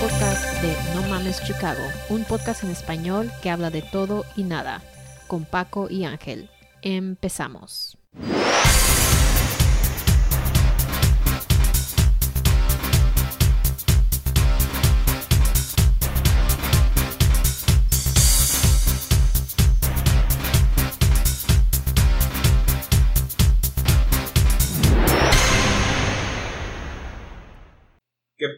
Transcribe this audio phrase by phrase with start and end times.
[0.00, 4.82] podcast de No Mames Chicago, un podcast en español que habla de todo y nada,
[5.26, 6.48] con Paco y Ángel.
[6.82, 7.98] Empezamos.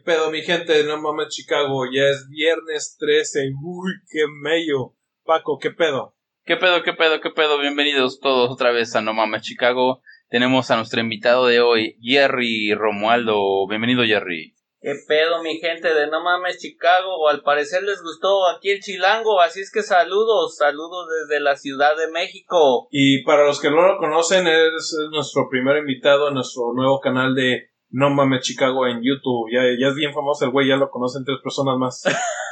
[0.05, 0.85] Pedo, mi gente?
[0.85, 1.87] No mames, Chicago.
[1.91, 3.53] Ya es viernes 13.
[3.63, 4.95] Uy, qué mello.
[5.25, 6.15] Paco, ¿qué pedo?
[6.45, 7.59] ¿Qué pedo, qué pedo, qué pedo?
[7.59, 10.03] Bienvenidos todos otra vez a No Mames Chicago.
[10.29, 13.67] Tenemos a nuestro invitado de hoy, Jerry Romualdo.
[13.67, 14.55] Bienvenido, Jerry.
[14.79, 17.27] ¿Qué pedo, mi gente de No Mames Chicago?
[17.31, 21.97] Al parecer les gustó aquí el chilango, así es que saludos, saludos desde la Ciudad
[21.97, 22.89] de México.
[22.91, 27.35] Y para los que no lo conocen, es nuestro primer invitado en nuestro nuevo canal
[27.35, 29.49] de No Mames Chicago en YouTube.
[29.53, 32.03] Ya, ya es bien famoso el güey, ya lo conocen tres personas más.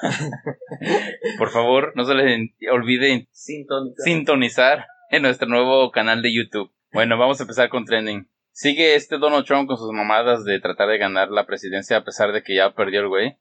[1.39, 4.05] Por favor, no se les olvide Sintonizar.
[4.05, 6.71] sintonizar en nuestro nuevo canal de YouTube.
[6.93, 8.29] Bueno, vamos a empezar con trending.
[8.53, 12.31] Sigue este Donald Trump con sus mamadas de tratar de ganar la presidencia a pesar
[12.31, 13.37] de que ya perdió el güey.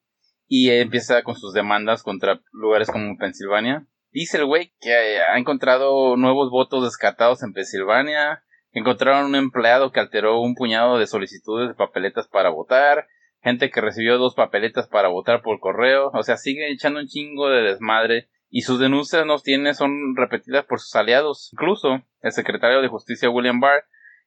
[0.48, 3.86] Y empieza con sus demandas contra lugares como Pensilvania.
[4.12, 8.44] Dice el güey que ha encontrado nuevos votos descartados en Pensilvania.
[8.74, 13.08] Encontraron un empleado que alteró un puñado de solicitudes de papeletas para votar.
[13.42, 16.12] Gente que recibió dos papeletas para votar por correo.
[16.14, 18.30] O sea, sigue echando un chingo de desmadre.
[18.50, 21.50] Y sus denuncias no tiene, son repetidas por sus aliados.
[21.54, 23.86] Incluso el secretario de Justicia William Barr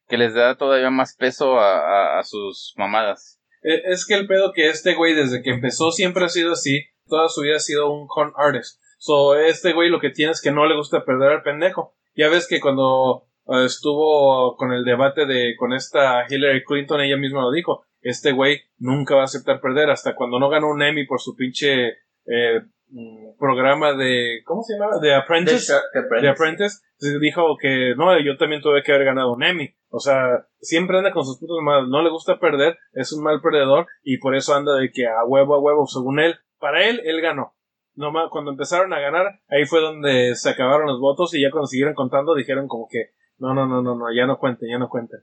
[0.08, 3.40] que les da todavía más peso a, a, sus mamadas.
[3.62, 6.84] Eh, es que el pedo que este güey desde que empezó siempre ha sido así.
[7.06, 8.80] Toda su vida ha sido un con artist.
[8.98, 11.94] So, este güey lo que tiene es que no le gusta perder al pendejo.
[12.14, 13.28] Ya ves que cuando
[13.64, 17.84] estuvo con el debate de con esta Hillary Clinton, ella misma lo dijo.
[18.00, 21.34] Este güey nunca va a aceptar perder hasta cuando no ganó un Emmy por su
[21.34, 21.88] pinche
[22.26, 24.98] eh, mm, programa de ¿cómo se llamaba?
[25.00, 25.72] de Apprentice.
[26.20, 26.80] de Apprentice,
[27.20, 29.74] dijo que no, yo también tuve que haber ganado un Emmy.
[29.88, 33.40] O sea, siempre anda con sus putos malos, no le gusta perder, es un mal
[33.40, 37.00] perdedor y por eso anda de que a huevo a huevo, según él, para él,
[37.04, 37.54] él ganó.
[37.94, 41.68] Nomás cuando empezaron a ganar, ahí fue donde se acabaron los votos y ya cuando
[41.68, 44.88] siguieron contando dijeron como que no, no, no, no, no, ya no cuenten, ya no
[44.88, 45.20] cuenten.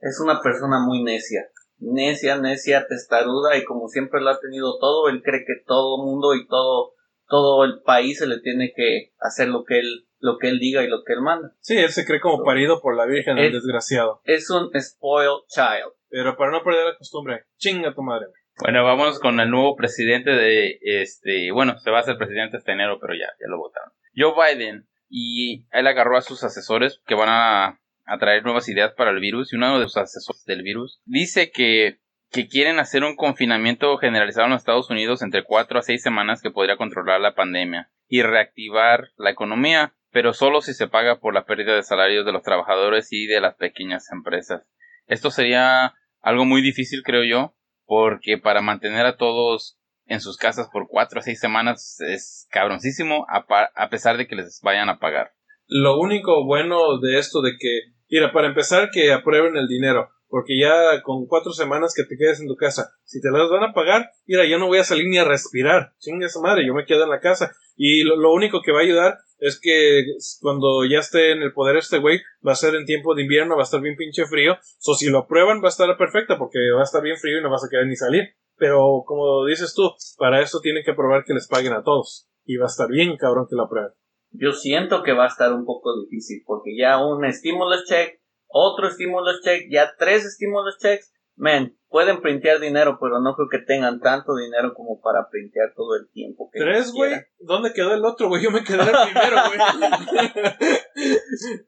[0.00, 1.48] Es una persona muy necia.
[1.78, 6.34] Necia, necia, testaruda y como siempre lo ha tenido todo, él cree que todo mundo
[6.34, 6.94] y todo,
[7.28, 10.82] todo el país se le tiene que hacer lo que él lo que él diga
[10.82, 11.52] y lo que él manda.
[11.60, 14.22] Sí, él se cree como parido por la Virgen, el Es- desgraciado.
[14.24, 15.92] Es un spoiled child.
[16.08, 18.28] Pero para no perder la costumbre, chinga tu madre.
[18.62, 22.72] Bueno, vámonos con el nuevo presidente de este, bueno, se va a ser presidente este
[22.72, 23.92] enero, pero ya, ya lo votaron.
[24.16, 28.92] Joe Biden y él agarró a sus asesores que van a, a traer nuevas ideas
[28.94, 32.00] para el virus y uno de sus asesores del virus dice que
[32.30, 36.42] que quieren hacer un confinamiento generalizado en los Estados Unidos entre 4 a 6 semanas
[36.42, 41.34] que podría controlar la pandemia y reactivar la economía, pero solo si se paga por
[41.34, 44.68] la pérdida de salarios de los trabajadores y de las pequeñas empresas.
[45.06, 50.68] Esto sería algo muy difícil, creo yo, porque para mantener a todos en sus casas
[50.72, 53.44] por 4 a 6 semanas es cabroncísimo, a,
[53.74, 55.32] a pesar de que les vayan a pagar.
[55.66, 60.58] Lo único bueno de esto de que, mira, para empezar que aprueben el dinero, porque
[60.60, 63.72] ya con cuatro semanas que te quedes en tu casa, si te las van a
[63.72, 66.84] pagar, mira, ya no voy a salir ni a respirar, chinga esa madre, yo me
[66.84, 67.52] quedo en la casa.
[67.76, 70.04] Y lo, lo único que va a ayudar es que
[70.40, 73.56] cuando ya esté en el poder este güey, va a ser en tiempo de invierno,
[73.56, 76.58] va a estar bien pinche frío, so si lo aprueban va a estar perfecta, porque
[76.74, 78.24] va a estar bien frío y no vas a querer ni salir.
[78.56, 82.28] Pero como dices tú, para eso tienen que aprobar que les paguen a todos.
[82.44, 83.92] Y va a estar bien cabrón que lo aprueben.
[84.30, 88.88] Yo siento que va a estar un poco difícil porque ya un stimulus check, otro
[88.90, 94.00] stimulus check, ya tres stimulus checks, men, pueden printear dinero, pero no creo que tengan
[94.00, 96.50] tanto dinero como para printear todo el tiempo.
[96.52, 97.14] Que ¿Tres, güey?
[97.38, 98.42] ¿Dónde quedó el otro, güey?
[98.42, 99.58] Yo me quedé el primero, güey.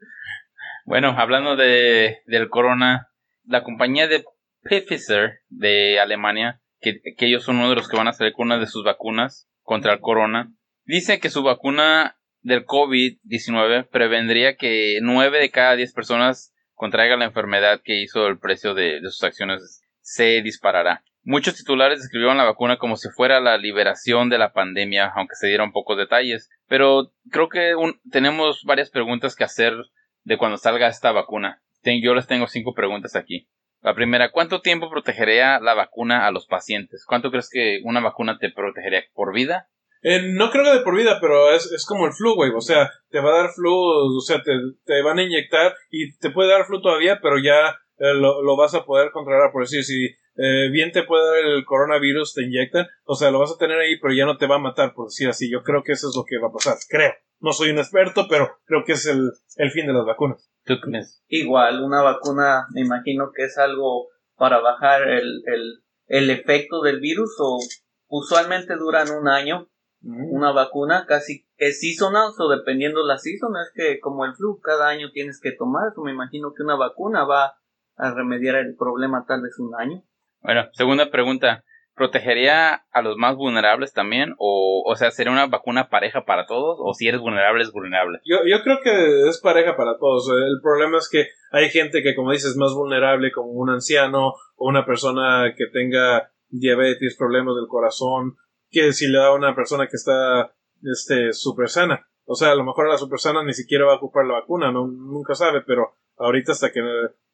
[0.89, 3.11] Bueno, hablando de, del corona,
[3.45, 4.25] la compañía de
[4.63, 8.59] Pfizer de Alemania, que, ellos son uno de los que van a salir con una
[8.59, 10.53] de sus vacunas contra el corona,
[10.85, 17.27] dice que su vacuna del COVID-19 prevendría que 9 de cada 10 personas contraigan la
[17.27, 21.05] enfermedad que hizo el precio de, sus acciones se disparará.
[21.23, 25.49] Muchos titulares describieron la vacuna como si fuera la liberación de la pandemia, aunque se
[25.49, 26.49] dieron pocos detalles.
[26.69, 27.75] Pero creo que
[28.11, 29.75] tenemos varias preguntas que hacer
[30.23, 31.61] de cuando salga esta vacuna.
[32.03, 33.49] Yo les tengo cinco preguntas aquí.
[33.89, 37.07] La primera, ¿cuánto tiempo protegería la vacuna a los pacientes?
[37.07, 39.71] ¿Cuánto crees que una vacuna te protegería por vida?
[40.03, 42.51] Eh, no creo que de por vida, pero es, es como el flu, güey.
[42.55, 44.53] O sea, te va a dar flu, o sea, te,
[44.85, 48.59] te van a inyectar y te puede dar flu todavía, pero ya eh, lo, lo
[48.59, 49.53] vas a poder controlar.
[49.53, 53.41] Por decir, si eh, bien te puede dar el coronavirus, te inyectan, o sea, lo
[53.41, 55.51] vas a tener ahí, pero ya no te va a matar, por decir así.
[55.51, 57.13] Yo creo que eso es lo que va a pasar, creo.
[57.41, 60.49] No soy un experto, pero creo que es el, el fin de las vacunas.
[60.65, 61.23] ¿Tú qué piensas?
[61.29, 67.01] Igual, una vacuna, me imagino que es algo para bajar el, el, el efecto del
[67.01, 67.59] virus o
[68.07, 69.69] usualmente duran un año
[70.01, 74.89] una vacuna casi es seasonal o dependiendo la season es que como el flu cada
[74.89, 77.59] año tienes que tomar me imagino que una vacuna va
[77.97, 80.05] a remediar el problema tal vez un año
[80.41, 81.65] Bueno, segunda pregunta.
[81.95, 84.35] ¿Protegería a los más vulnerables también?
[84.39, 86.79] O, o sea, ¿sería una vacuna pareja para todos?
[86.81, 88.21] ¿O si eres vulnerable, es vulnerable?
[88.25, 90.29] Yo, yo creo que es pareja para todos.
[90.31, 94.29] El problema es que hay gente que, como dices, es más vulnerable, como un anciano
[94.55, 98.37] o una persona que tenga diabetes, problemas del corazón,
[98.71, 100.53] que si le da a una persona que está
[100.83, 102.07] este súper sana.
[102.25, 104.35] O sea, a lo mejor a la super sana ni siquiera va a ocupar la
[104.35, 106.81] vacuna, no, nunca sabe, pero ahorita hasta que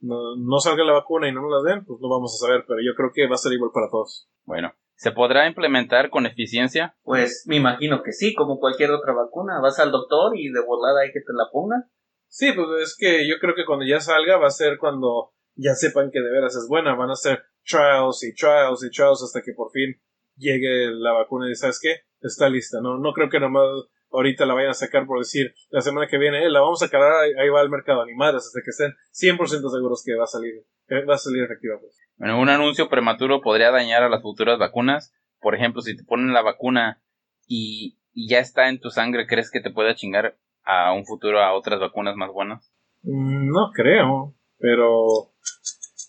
[0.00, 2.64] no, no salga la vacuna y no nos la den, pues no vamos a saber,
[2.66, 4.28] pero yo creo que va a ser igual para todos.
[4.44, 6.96] Bueno, ¿se podrá implementar con eficiencia?
[7.02, 9.60] pues me imagino que sí como cualquier otra vacuna.
[9.60, 11.90] Vas al doctor y de volada hay que te la pongan.
[12.28, 15.74] Sí, pues es que yo creo que cuando ya salga va a ser cuando ya
[15.74, 19.40] sepan que de veras es buena, van a ser trials y trials y trials hasta
[19.42, 20.00] que por fin
[20.36, 23.68] llegue la vacuna y sabes qué, está lista, no, no creo que nomás
[24.14, 26.88] ahorita la vayan a sacar por decir la semana que viene, eh, la vamos a
[26.88, 30.64] cargar, ahí, va al mercado animadas hasta que estén 100% seguros que va a salir,
[30.86, 31.78] que va a salir efectiva.
[31.80, 31.96] Pues.
[32.16, 35.12] Bueno, un anuncio prematuro podría dañar a las futuras vacunas.
[35.40, 37.02] Por ejemplo, si te ponen la vacuna
[37.46, 41.42] y, y ya está en tu sangre, ¿crees que te pueda chingar a un futuro
[41.42, 42.72] a otras vacunas más buenas?
[43.02, 45.06] Mm, No creo, pero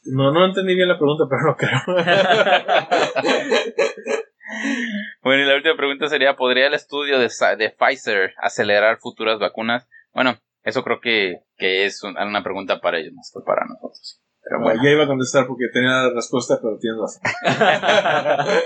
[0.05, 1.81] no, no entendí bien la pregunta, pero no creo.
[5.21, 9.87] Bueno, y la última pregunta sería, ¿podría el estudio de, Pfizer acelerar futuras vacunas?
[10.13, 14.21] Bueno, eso creo que, que es un- una pregunta para ellos más que para nosotros.
[14.47, 14.83] Pero bueno.
[14.83, 17.21] ya iba a contestar porque tenía la respuesta, pero tienes razón.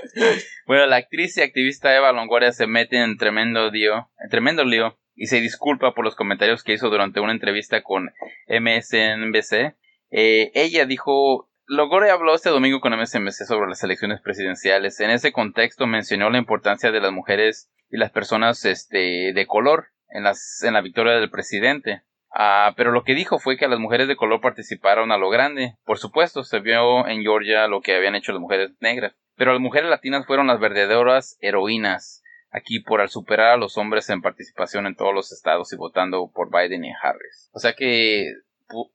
[0.67, 4.99] Bueno, la actriz y activista Eva Longoria se mete en tremendo lío, en tremendo lío
[5.15, 8.11] y se disculpa por los comentarios que hizo durante una entrevista con
[8.47, 9.75] MSNBC.
[10.11, 14.99] Eh, ella dijo, Longoria habló este domingo con MSNBC sobre las elecciones presidenciales.
[15.01, 19.89] En ese contexto mencionó la importancia de las mujeres y las personas este, de color
[20.09, 22.01] en la victoria del presidente.
[22.31, 25.75] Ah, pero lo que dijo fue que las mujeres de color participaron a lo grande.
[25.85, 29.13] Por supuesto, se vio en Georgia lo que habían hecho las mujeres negras.
[29.35, 34.09] Pero las mujeres latinas fueron las verdaderas heroínas aquí por al superar a los hombres
[34.09, 37.51] en participación en todos los estados y votando por Biden y Harris.
[37.53, 38.33] O sea que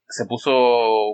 [0.07, 0.51] se puso,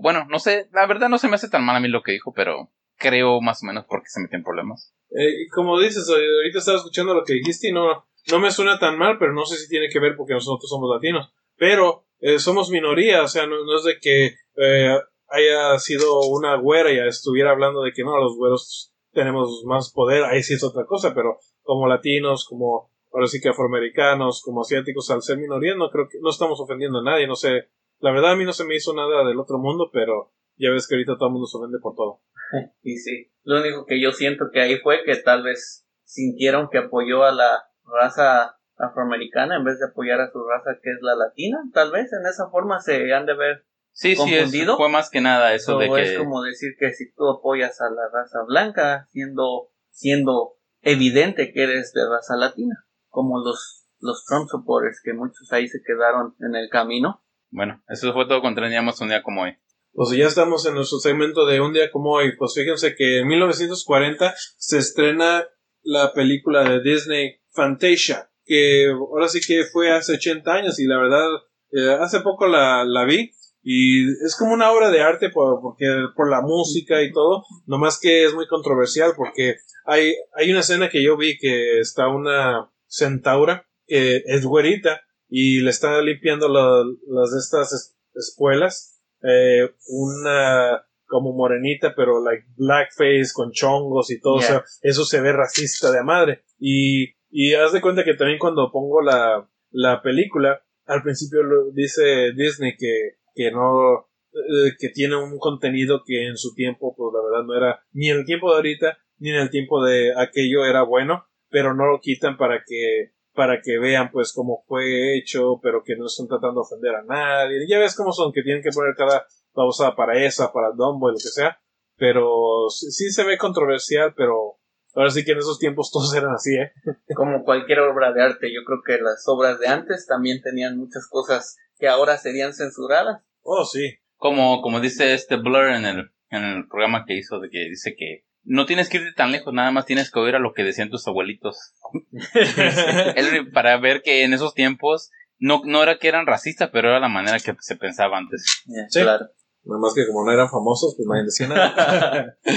[0.02, 2.12] bueno, no sé, la verdad no se me hace tan mal a mí lo que
[2.12, 4.94] dijo, pero creo más o menos porque se metió en problemas.
[5.10, 8.80] Eh, como dices, eh, ahorita estaba escuchando lo que dijiste y no, no me suena
[8.80, 11.34] tan mal, pero no sé si tiene que ver porque nosotros somos latinos.
[11.58, 14.98] Pero eh, somos minoría, o sea, no, no es de que eh,
[15.28, 20.24] haya sido una güera y estuviera hablando de que no, los güeros tenemos más poder,
[20.24, 25.10] ahí sí es otra cosa, pero como latinos, como ahora sí que afroamericanos, como asiáticos,
[25.10, 27.70] al ser minoría, no creo que no estamos ofendiendo a nadie, no sé.
[28.02, 30.88] La verdad a mí no se me hizo nada del otro mundo, pero ya ves
[30.88, 32.22] que ahorita todo el mundo se ofende por todo.
[32.84, 36.80] Y sí, lo único que yo siento que ahí fue que tal vez sintieron que
[36.80, 41.16] apoyó a la raza afroamericana en vez de apoyar a su raza que es la
[41.16, 41.60] latina.
[41.74, 43.66] Tal vez en esa forma se han de ver.
[43.94, 44.78] Sí, sí, es, ¿Confundido?
[44.78, 46.02] fue más que nada eso de O que...
[46.02, 51.64] es como decir que si tú apoyas a la raza blanca, siendo, siendo evidente que
[51.64, 56.56] eres de raza latina, como los, los Trump supporters que muchos ahí se quedaron en
[56.56, 57.22] el camino.
[57.52, 59.58] Bueno, eso fue todo contra un día como hoy.
[59.94, 62.36] Pues ya estamos en nuestro segmento de un día como hoy.
[62.38, 65.46] Pues fíjense que en 1940 se estrena
[65.84, 70.98] la película de Disney Fantasia, que ahora sí que fue hace 80 años y la
[70.98, 71.28] verdad
[71.72, 73.32] eh, hace poco la, la vi
[73.64, 78.00] y es como una obra de arte por, porque, por la música y todo, nomás
[78.00, 82.72] que es muy controversial porque hay, hay una escena que yo vi que está una
[82.88, 85.02] centaura que es güerita
[85.34, 92.24] y le está limpiando la- las de estas es- espuelas eh, una como morenita, pero
[92.24, 96.44] like blackface con chongos y todo, o sea, eso se ve racista de a madre.
[96.58, 101.72] Y, y haz de cuenta que también cuando pongo la, la película, al principio lo
[101.72, 107.12] dice Disney que, que no, eh, que tiene un contenido que en su tiempo, pues
[107.14, 110.14] la verdad no era, ni en el tiempo de ahorita, ni en el tiempo de
[110.18, 115.18] aquello era bueno, pero no lo quitan para que para que vean pues cómo fue
[115.18, 117.66] hecho, pero que no están tratando de ofender a nadie.
[117.68, 121.14] Ya ves cómo son, que tienen que poner cada pausa para esa, para Dumbo y
[121.14, 121.60] lo que sea.
[121.98, 124.60] Pero sí, sí se ve controversial, pero
[124.96, 126.72] ahora sí que en esos tiempos todos eran así, ¿eh?
[127.16, 131.08] Como cualquier obra de arte, yo creo que las obras de antes también tenían muchas
[131.08, 133.22] cosas que ahora serían censuradas.
[133.42, 133.98] Oh, sí.
[134.18, 137.96] Como, como dice este Blur en el, en el programa que hizo de que dice
[137.96, 140.64] que no tienes que irte tan lejos, nada más tienes que oír a lo que
[140.64, 141.74] decían tus abuelitos.
[143.16, 147.00] Él, para ver que en esos tiempos no, no era que eran racistas, pero era
[147.00, 148.64] la manera que se pensaba antes.
[148.90, 149.02] Sí.
[149.02, 149.28] Claro.
[149.64, 152.38] Nada más que como no eran famosos, pues nadie decía nada.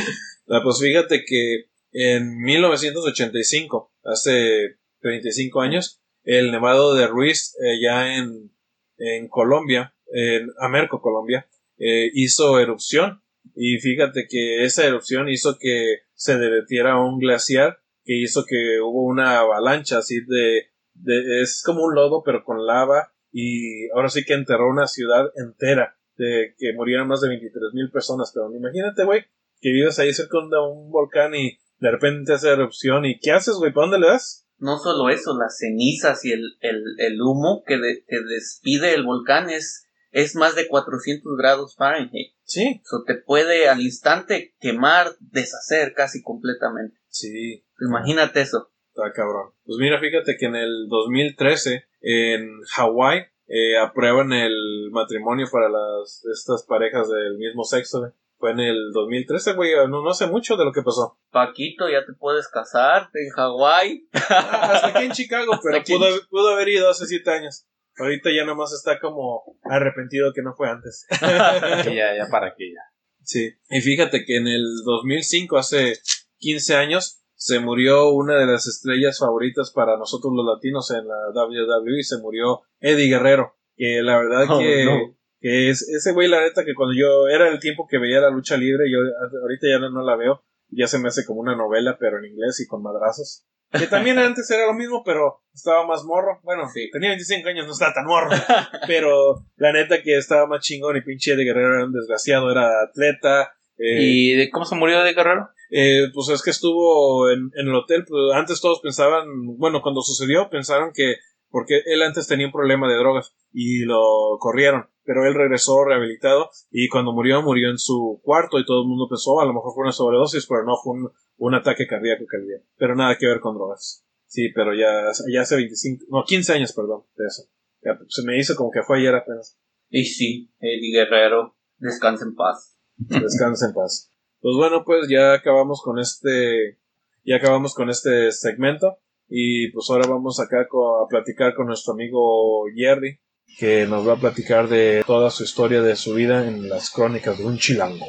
[0.46, 8.16] Ah, pues fíjate que en 1985, hace 35 años, el Nevado de Ruiz, eh, ya
[8.16, 8.52] en,
[8.98, 11.48] en Colombia, en Amerco, Colombia,
[11.78, 13.22] eh, hizo erupción.
[13.54, 19.04] Y fíjate que esa erupción hizo que se derretiera un glaciar que hizo que hubo
[19.06, 24.24] una avalancha así de, de es como un lodo pero con lava y ahora sí
[24.24, 29.04] que enterró una ciudad entera de que murieron más de 23 mil personas pero imagínate
[29.04, 29.22] güey
[29.60, 33.54] que vives ahí cerca de un volcán y de repente hace erupción y ¿qué haces
[33.56, 33.72] güey?
[33.72, 34.46] ¿para dónde le das?
[34.58, 39.04] No solo eso, las cenizas y el, el, el humo que, de- que despide el
[39.04, 42.33] volcán es, es más de 400 grados Fahrenheit.
[42.44, 46.96] Sí, Eso te puede al instante quemar, deshacer casi completamente.
[47.08, 48.70] sí, Imagínate eso.
[48.88, 49.50] Está cabrón.
[49.64, 56.24] Pues mira, fíjate que en el 2013 en Hawái eh, aprueban el matrimonio para las
[56.32, 58.00] estas parejas del mismo sexo.
[58.00, 58.12] güey.
[58.38, 59.72] Fue en el 2013, güey.
[59.88, 61.18] No, no hace mucho de lo que pasó.
[61.30, 64.08] Paquito, ya te puedes casar en Hawái.
[64.12, 67.66] Ah, hasta aquí en Chicago, pero pudo, pudo haber ido hace siete años.
[67.98, 71.06] Ahorita ya nomás está como arrepentido que no fue antes.
[71.90, 72.80] Y ya, ya para que ya.
[73.22, 73.52] Sí.
[73.70, 75.98] Y fíjate que en el 2005, hace
[76.38, 81.30] 15 años, se murió una de las estrellas favoritas para nosotros los latinos en la
[81.34, 82.02] WWE.
[82.02, 83.54] Se murió Eddie Guerrero.
[83.76, 85.16] Que la verdad Oh, que, no.
[85.40, 88.30] que es ese güey, la neta, que cuando yo era el tiempo que veía la
[88.30, 88.98] lucha libre, yo
[89.42, 90.44] ahorita ya no, no la veo.
[90.68, 93.44] Ya se me hace como una novela, pero en inglés y con madrazos.
[93.78, 96.40] Que también antes era lo mismo, pero estaba más morro.
[96.42, 96.90] Bueno, Sí.
[96.92, 98.30] tenía 25 años, no estaba tan morro.
[98.86, 102.68] pero la neta que estaba más chingón y pinche Eddie Guerrero era un desgraciado, era
[102.82, 103.52] atleta.
[103.78, 105.48] eh, ¿Y de cómo se murió de Guerrero?
[105.70, 109.24] eh, pues es que estuvo en, en el hotel, pues antes todos pensaban,
[109.58, 111.16] bueno, cuando sucedió pensaron que,
[111.54, 116.50] porque él antes tenía un problema de drogas y lo corrieron, pero él regresó rehabilitado
[116.68, 119.72] y cuando murió, murió en su cuarto y todo el mundo pensó, a lo mejor
[119.72, 123.28] fue una sobredosis, pero no fue un, un ataque cardíaco que había, pero nada que
[123.28, 124.04] ver con drogas.
[124.26, 127.44] Sí, pero ya, ya hace 25, no, 15 años, perdón, de eso.
[127.82, 129.56] Ya, se me hizo como que fue ayer apenas.
[129.90, 132.76] Y sí, Eddie Guerrero, descansa en paz.
[132.96, 134.10] Descansa en paz.
[134.40, 136.80] Pues bueno, pues ya acabamos con este,
[137.22, 138.98] ya acabamos con este segmento
[139.36, 143.18] y pues ahora vamos acá a platicar con nuestro amigo Jerry
[143.58, 147.38] que nos va a platicar de toda su historia de su vida en las crónicas
[147.38, 148.06] de un chilango.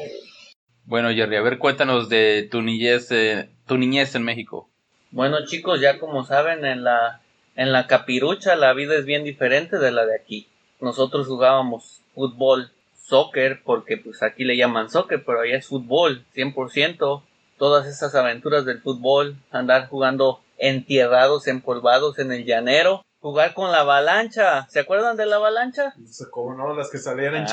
[0.83, 4.69] Bueno, Jerry, a ver, cuéntanos de tu niñez, eh, tu niñez en México.
[5.09, 7.23] Bueno chicos, ya como saben, en la,
[7.55, 10.47] en la capirucha la vida es bien diferente de la de aquí.
[10.79, 12.69] Nosotros jugábamos fútbol,
[13.01, 17.23] soccer, porque pues aquí le llaman soccer, pero allá es fútbol, 100%.
[17.57, 23.81] Todas esas aventuras del fútbol, andar jugando entierrados, empolvados en el llanero, jugar con la
[23.81, 24.67] avalancha.
[24.69, 25.93] ¿Se acuerdan de la avalancha?
[26.31, 27.45] Como no, las que salían Ah,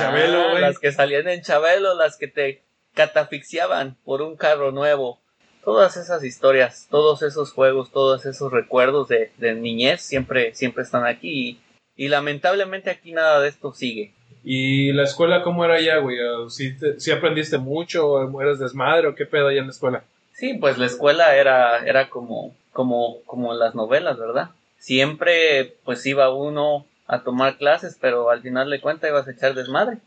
[0.60, 2.62] Las que salían en Chabelo, las que te
[2.94, 5.20] catafixiaban por un carro nuevo.
[5.64, 11.06] Todas esas historias, todos esos juegos, todos esos recuerdos de, de niñez siempre, siempre están
[11.06, 11.60] aquí.
[11.96, 14.12] Y, y lamentablemente aquí nada de esto sigue.
[14.44, 16.16] ¿Y la escuela cómo era allá, güey?
[16.48, 18.08] ¿Sí, te- sí aprendiste mucho?
[18.08, 20.02] ¿O ¿Eres desmadre o qué pedo allá en la escuela?
[20.34, 24.50] Sí, pues la escuela era, era como, como, como las novelas, ¿verdad?
[24.78, 29.54] Siempre pues iba uno a tomar clases, pero al final de cuentas ibas a echar
[29.54, 29.98] desmadre.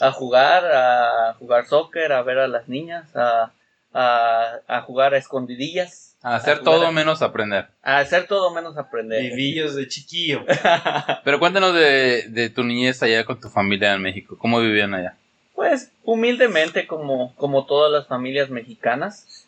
[0.00, 3.52] A jugar, a jugar soccer, a ver a las niñas, a,
[3.92, 6.16] a, a jugar a escondidillas.
[6.22, 7.66] A hacer todo a- menos aprender.
[7.82, 9.20] A hacer todo menos aprender.
[9.22, 10.44] Vivillos de chiquillo.
[11.24, 14.36] Pero cuéntanos de, de tu niñez allá con tu familia en México.
[14.38, 15.16] ¿Cómo vivían allá?
[15.54, 19.43] Pues humildemente como, como todas las familias mexicanas,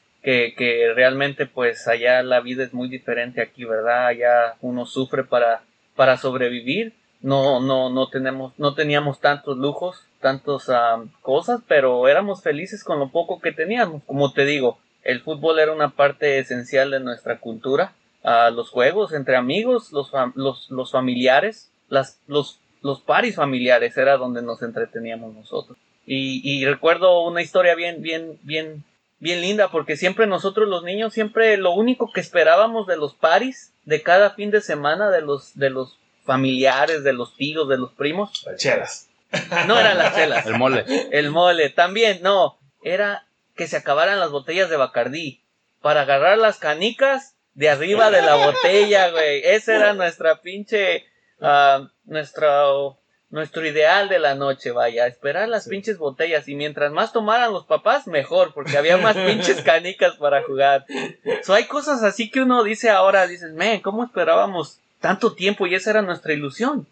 [0.57, 4.09] que, realmente pues allá la vida es muy diferente aquí, ¿verdad?
[4.09, 5.63] Allá uno sufre para,
[5.95, 6.95] para sobrevivir.
[7.23, 10.71] No, no, no tenemos, no teníamos tantos lujos, tantas
[11.23, 14.03] cosas, pero éramos felices con lo poco que teníamos.
[14.05, 17.93] Como te digo, el fútbol era una parte esencial de nuestra cultura.
[18.25, 23.97] Ah, los juegos entre amigos, los, fam- los, los familiares, las, los, los paris familiares
[23.97, 25.79] era donde nos entreteníamos nosotros.
[26.05, 28.85] Y, y recuerdo una historia bien, bien, bien,
[29.19, 33.73] bien linda, porque siempre nosotros los niños, siempre lo único que esperábamos de los paris,
[33.85, 37.93] de cada fin de semana, de los, de los familiares, de los tíos, de los
[37.93, 39.09] primos, Las chelas.
[39.67, 40.85] no eran las celas, El mole.
[41.13, 45.41] el mole, también, no, era que se acabaran las botellas de Bacardí,
[45.81, 51.07] para agarrar las canicas de arriba de la botella, güey, esa era nuestra pinche,
[51.41, 52.99] ah, nuestro,
[53.31, 55.71] nuestro ideal de la noche, vaya, esperar las Sí.
[55.71, 60.43] pinches botellas y mientras más tomaran los papás, mejor, porque había más pinches canicas para
[60.45, 60.85] jugar.
[61.43, 65.67] So, hay cosas así que uno dice ahora, dices, man, ¿cómo esperábamos tanto tiempo?
[65.67, 66.87] Y esa era nuestra ilusión.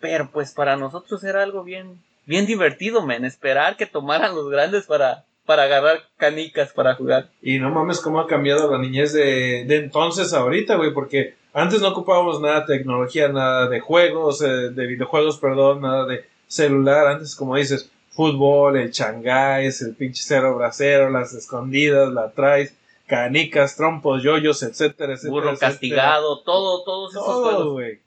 [0.00, 4.86] Pero pues para nosotros era algo bien, bien divertido, men, esperar que tomaran los grandes
[4.86, 7.30] para, para agarrar canicas para jugar.
[7.42, 11.34] Y no mames cómo ha cambiado la niñez de, de entonces a ahorita, güey, porque
[11.52, 16.24] antes no ocupábamos nada de tecnología, nada de juegos, eh, de videojuegos, perdón, nada de
[16.46, 17.06] celular.
[17.08, 22.74] Antes, como dices, fútbol, el changáis, el pinche cero bracero, las escondidas, la traes,
[23.06, 25.32] canicas, trompos, yoyos, etcétera, etcétera.
[25.32, 25.70] Burro etcétera.
[25.70, 27.72] castigado, todo, todos esos Todo, juegos.
[27.72, 27.98] güey.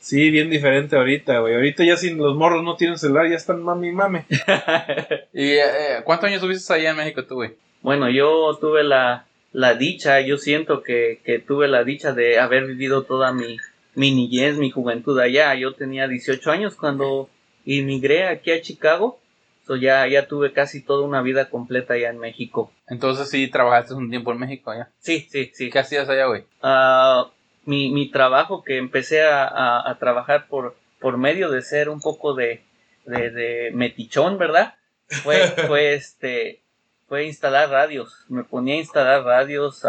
[0.00, 1.54] Sí, bien diferente ahorita, güey.
[1.54, 4.24] Ahorita ya sin los morros no tienen celular, ya están mami mame.
[5.32, 7.54] ¿Y eh, cuántos años tuviste allá en México tú, güey?
[7.82, 12.66] Bueno, yo tuve la, la dicha, yo siento que, que tuve la dicha de haber
[12.66, 13.56] vivido toda mi,
[13.94, 15.54] mi niñez, mi juventud allá.
[15.54, 17.28] Yo tenía 18 años cuando
[17.64, 19.18] inmigré aquí a Chicago.
[19.66, 22.72] So ya, ya tuve casi toda una vida completa allá en México.
[22.88, 24.88] Entonces sí trabajaste un tiempo en México allá.
[24.98, 25.70] Sí, sí, sí.
[25.70, 26.44] ¿Qué hacías allá, güey?
[26.62, 27.30] Ah,
[27.66, 32.00] mi, mi trabajo que empecé a, a- a trabajar por, por medio de ser un
[32.00, 32.62] poco de,
[33.04, 34.74] de, de metichón, ¿verdad?
[35.22, 36.62] Fue, fue este,
[37.10, 38.24] fue instalar radios.
[38.28, 39.84] Me ponía a instalar radios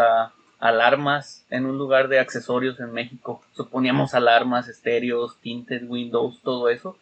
[0.58, 3.40] alarmas en un lugar de accesorios en México.
[3.52, 6.98] So, poníamos alarmas, estéreos, tinted, windows, todo eso.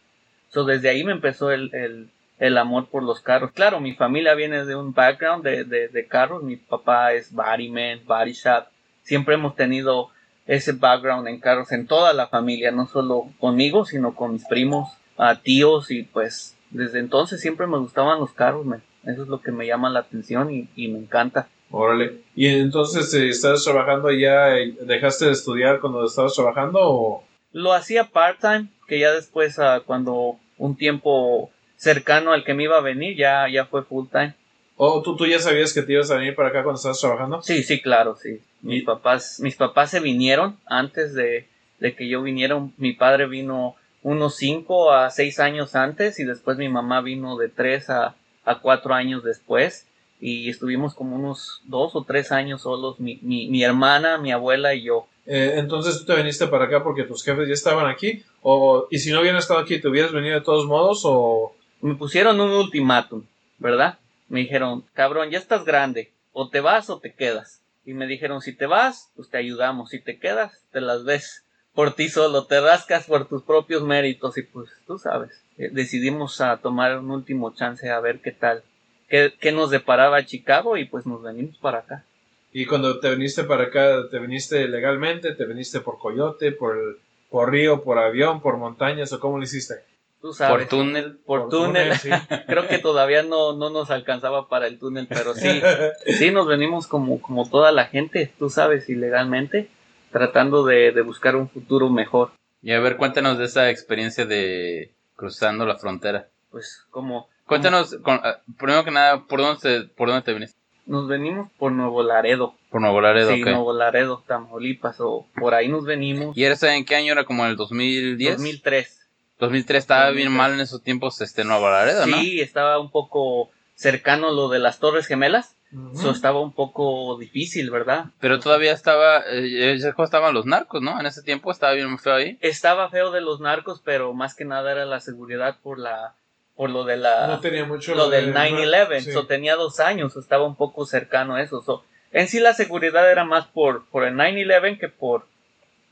[0.51, 3.53] So, desde ahí me empezó el, el, amor por los carros.
[3.53, 6.43] Claro, mi familia viene de un background de, de, carros.
[6.43, 8.67] Mi papá es bodyman, body shop.
[9.03, 10.11] Siempre hemos tenido
[10.47, 14.91] ese background en carros en toda la familia, no solo conmigo, sino con mis primos,
[15.17, 18.67] a tíos y pues desde entonces siempre me gustaban los carros.
[19.05, 21.49] Eso es lo que me llama la atención y, y me encanta.
[21.71, 22.23] Órale.
[22.35, 24.59] Y entonces, eh, ¿estás trabajando allá?
[24.59, 27.25] eh, ¿Dejaste de estudiar cuando estabas trabajando o...?
[27.53, 32.77] Lo hacía part-time, que ya después ah, cuando un tiempo cercano al que me iba
[32.77, 34.35] a venir ya, ya fue full-time.
[34.77, 37.43] ¿O tú, tú ya sabías que te ibas a venir para acá cuando estabas trabajando?
[37.43, 38.41] Sí, sí, claro, sí.
[38.63, 42.61] Mis papás, mis papás se vinieron antes de, de que yo viniera.
[42.77, 47.49] Mi padre vino unos cinco a seis años antes y después mi mamá vino de
[47.49, 48.15] tres a,
[48.51, 49.87] a cuatro años después
[50.21, 54.75] y estuvimos como unos dos o tres años solos, mi, mi, mi hermana, mi abuela
[54.75, 55.07] y yo.
[55.27, 58.23] Eh, entonces tú te viniste para acá porque tus jefes ya estaban aquí.
[58.43, 61.03] O, y si no hubieran estado aquí, ¿te hubieras venido de todos modos?
[61.05, 63.25] O Me pusieron un ultimátum,
[63.59, 63.99] ¿verdad?
[64.29, 67.61] Me dijeron, cabrón, ya estás grande, o te vas o te quedas.
[67.85, 71.45] Y me dijeron, si te vas, pues te ayudamos, si te quedas, te las ves
[71.75, 76.57] por ti solo, te rascas por tus propios méritos y pues tú sabes, decidimos a
[76.59, 78.63] tomar un último chance a ver qué tal,
[79.09, 82.05] qué, qué nos deparaba Chicago y pues nos venimos para acá.
[82.53, 85.35] y cuando te viniste para acá, ¿te viniste legalmente?
[85.35, 86.97] ¿Te viniste por coyote, por, el-
[87.31, 89.13] por río, por avión, por montañas?
[89.13, 89.75] ¿O cómo lo hiciste?
[90.21, 90.67] Tú sabes.
[90.67, 91.17] Por túnel.
[91.25, 91.95] Por túnel.
[91.97, 92.11] sí.
[92.47, 95.63] Creo que todavía no, no nos alcanzaba para el túnel, pero sí,
[96.19, 99.69] sí nos venimos como, como toda la gente, tú sabes, ilegalmente,
[100.11, 102.33] tratando de, de buscar un futuro mejor.
[102.63, 106.27] Y a ver, cuéntanos de esa experiencia de cruzando la frontera.
[106.51, 110.59] Pues como Cuéntanos, con- ah, primero que nada, ¿por dónde te, por dónde te viniste?
[110.87, 113.49] nos venimos por Nuevo Laredo, Por Nuevo Laredo, sí, ok.
[113.51, 116.37] Nuevo Laredo, Tamaulipas, o por ahí nos venimos.
[116.37, 117.25] ¿Y eres en qué año era?
[117.25, 118.39] ¿Como en el 2010?
[118.39, 119.07] 2003.
[119.39, 120.37] 2003 estaba bien 2003.
[120.39, 122.19] mal en esos tiempos este Nuevo Laredo, ¿no?
[122.19, 125.55] Sí, estaba un poco cercano lo de las Torres Gemelas,
[125.95, 128.07] Eso estaba un poco difícil, ¿verdad?
[128.19, 130.99] Pero todavía estaba, eh, ese juego estaban los narcos, ¿no?
[130.99, 132.39] En ese tiempo estaba bien feo ahí.
[132.41, 136.15] Estaba feo de los narcos, pero más que nada era la seguridad por la
[136.57, 139.13] por lo de la no tenía mucho lo del de- 9-11, sí.
[139.13, 141.63] so, tenía dos años, estaba un poco cercano a eso.
[141.63, 145.27] so, en sí la seguridad era más por, por el 9-11 que por,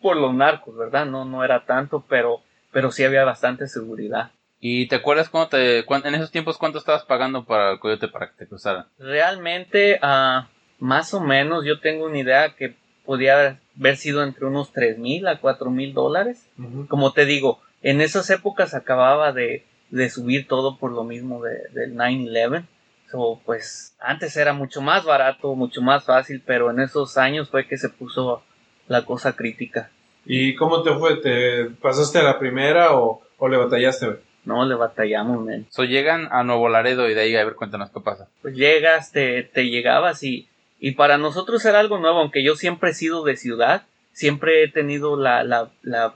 [0.03, 1.07] por los narcos, ¿verdad?
[1.07, 4.31] No, no era tanto, pero, pero sí había bastante seguridad.
[4.61, 8.09] ¿Y te acuerdas cuando te, cuán- en esos tiempos cuánto estabas pagando para el coyote
[8.09, 8.87] para que te cruzaran?
[8.99, 14.73] Realmente, ah, más o menos, yo tengo una idea que podía haber sido entre unos
[14.73, 16.47] tres mil a cuatro mil dólares.
[16.89, 21.59] Como te digo, en esas épocas acababa de, de subir todo por lo mismo de,
[21.73, 22.65] del 9-11.
[23.11, 27.67] So, pues antes era mucho más barato, mucho más fácil, pero en esos años fue
[27.67, 28.43] que se puso
[28.87, 29.91] la cosa crítica.
[30.27, 31.17] ¿Y cómo te fue?
[31.17, 34.19] ¿Te pasaste a la primera o, o le batallaste?
[34.49, 35.67] No le batallamos, men.
[35.71, 38.29] So llegan a Nuevo Laredo y de ahí a ver cuéntanos qué pasa.
[38.41, 40.49] Pues llegas, te, te llegabas y,
[40.81, 43.83] y para nosotros era algo nuevo, aunque yo siempre he sido de ciudad,
[44.13, 46.15] siempre he tenido la, la, la,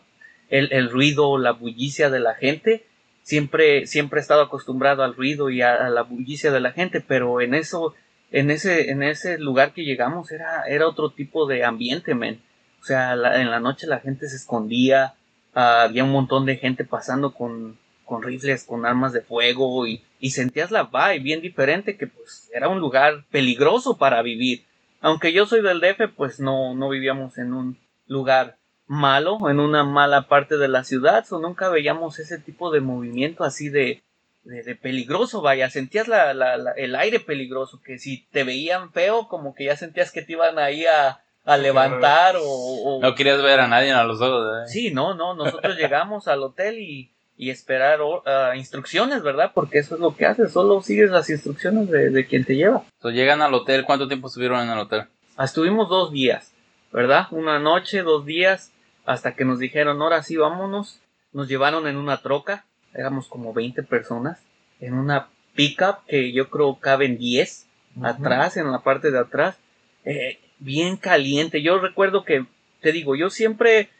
[0.48, 2.86] el, el ruido, la bullicia de la gente,
[3.22, 7.00] siempre, siempre he estado acostumbrado al ruido y a, a la bullicia de la gente,
[7.06, 7.94] pero en eso,
[8.30, 12.40] en ese, en ese lugar que llegamos era, era otro tipo de ambiente, men.
[12.80, 15.14] O sea, la- en la noche la gente se escondía,
[15.54, 17.78] ah, había un montón de gente pasando con,
[18.12, 22.50] con rifles, con armas de fuego y, y sentías la vibe bien diferente que pues
[22.52, 24.64] era un lugar peligroso para vivir.
[25.00, 29.82] Aunque yo soy del DF, pues no, no vivíamos en un lugar malo, en una
[29.84, 34.02] mala parte de la ciudad, o nunca veíamos ese tipo de movimiento así de,
[34.44, 38.92] de, de peligroso, vaya, sentías la, la, la- el aire peligroso, que si te veían
[38.92, 43.14] feo, como que ya sentías que te iban ahí a, a levantar o, o- No
[43.14, 44.46] querías ver a nadie a los ojos.
[44.46, 44.68] ¿eh?
[44.68, 49.52] Sí, no, no, nosotros llegamos al hotel y, y esperar ah, instrucciones, ¿verdad?
[49.54, 52.84] Porque eso es lo que haces, solo sigues las instrucciones de, de quien te lleva.
[53.00, 55.04] So, llegan al hotel, ¿cuánto tiempo estuvieron en el hotel?
[55.36, 56.52] Ah, Estuvimos dos días,
[56.92, 57.26] ¿verdad?
[57.30, 58.72] Una noche, dos días,
[59.04, 61.00] hasta que nos dijeron, ahora sí, vámonos.
[61.32, 64.42] Nos llevaron en una troca, éramos como 20 personas,
[64.80, 67.66] en una pickup que yo creo caben 10
[68.02, 69.56] atrás, en la parte de atrás,
[70.04, 71.62] eh, bien caliente.
[71.62, 72.46] Yo recuerdo que,
[72.80, 73.90] te digo, yo siempre,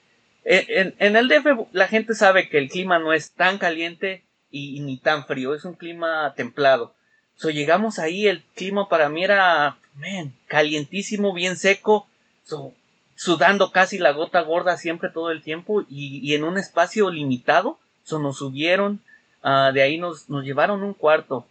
[0.44, 4.96] en, el DF la gente sabe que el clima no es tan caliente y, ni
[4.96, 6.94] tan frío, es un clima templado.
[7.36, 12.06] So, llegamos ahí, el clima para mí era, man, calientísimo, bien seco,
[12.44, 12.72] so,
[13.14, 17.78] sudando casi la gota gorda siempre todo el tiempo y, y en un espacio limitado,
[18.04, 19.00] so, nos subieron,
[19.42, 21.46] ah, de ahí nos, nos llevaron un cuarto,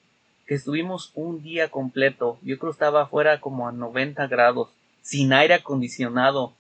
[0.46, 4.70] que estuvimos un día completo, yo creo estaba afuera como a 90 grados,
[5.02, 6.54] sin aire acondicionado,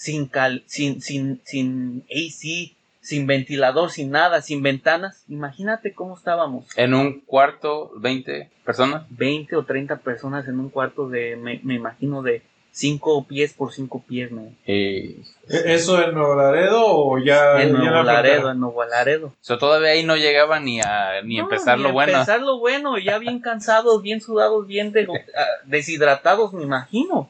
[0.00, 6.64] sin cal, sin, sin, sin AC, sin ventilador, sin nada, sin ventanas, imagínate cómo estábamos.
[6.74, 9.02] En un cuarto, 20 personas.
[9.10, 12.40] 20 o 30 personas en un cuarto de, me, me imagino, de
[12.72, 14.56] 5 pies por 5 pies, man.
[14.66, 14.70] Y...
[14.70, 19.34] ¿E- ¿Eso en Nuevo Laredo o ya en Nuevo la Laredo, en Nuevo Laredo.
[19.42, 22.12] So, todavía ahí no llegaba ni a ni No, empezar ni lo a bueno.
[22.14, 27.28] Empezar lo bueno, ya bien cansados, bien sudados, bien de- ah, deshidratados, me imagino.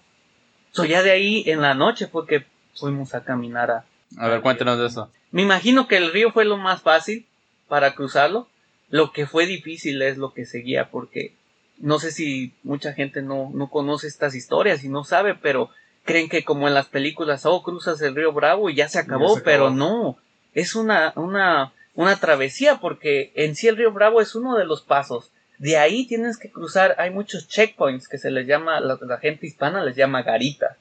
[0.70, 3.85] So, ya de ahí en la noche fue que fuimos a caminar a...
[4.18, 5.11] A ver, cuéntanos de eso.
[5.30, 7.26] Me imagino que el río fue lo más fácil
[7.68, 8.48] para cruzarlo.
[8.88, 11.35] Lo que fue difícil es lo que seguía, porque
[11.78, 15.70] no sé si mucha gente no, no conoce estas historias y no sabe, pero
[16.04, 19.35] creen que como en las películas, oh, cruzas el río Bravo y ya se acabó,
[19.35, 19.44] se acabó.
[19.44, 20.18] pero no,
[20.54, 24.83] es una, una, una travesía, porque en sí el río Bravo es uno de los
[24.83, 25.30] pasos.
[25.59, 29.46] De ahí tienes que cruzar, hay muchos checkpoints que se les llama, la, la gente
[29.46, 30.76] hispana les llama garitas.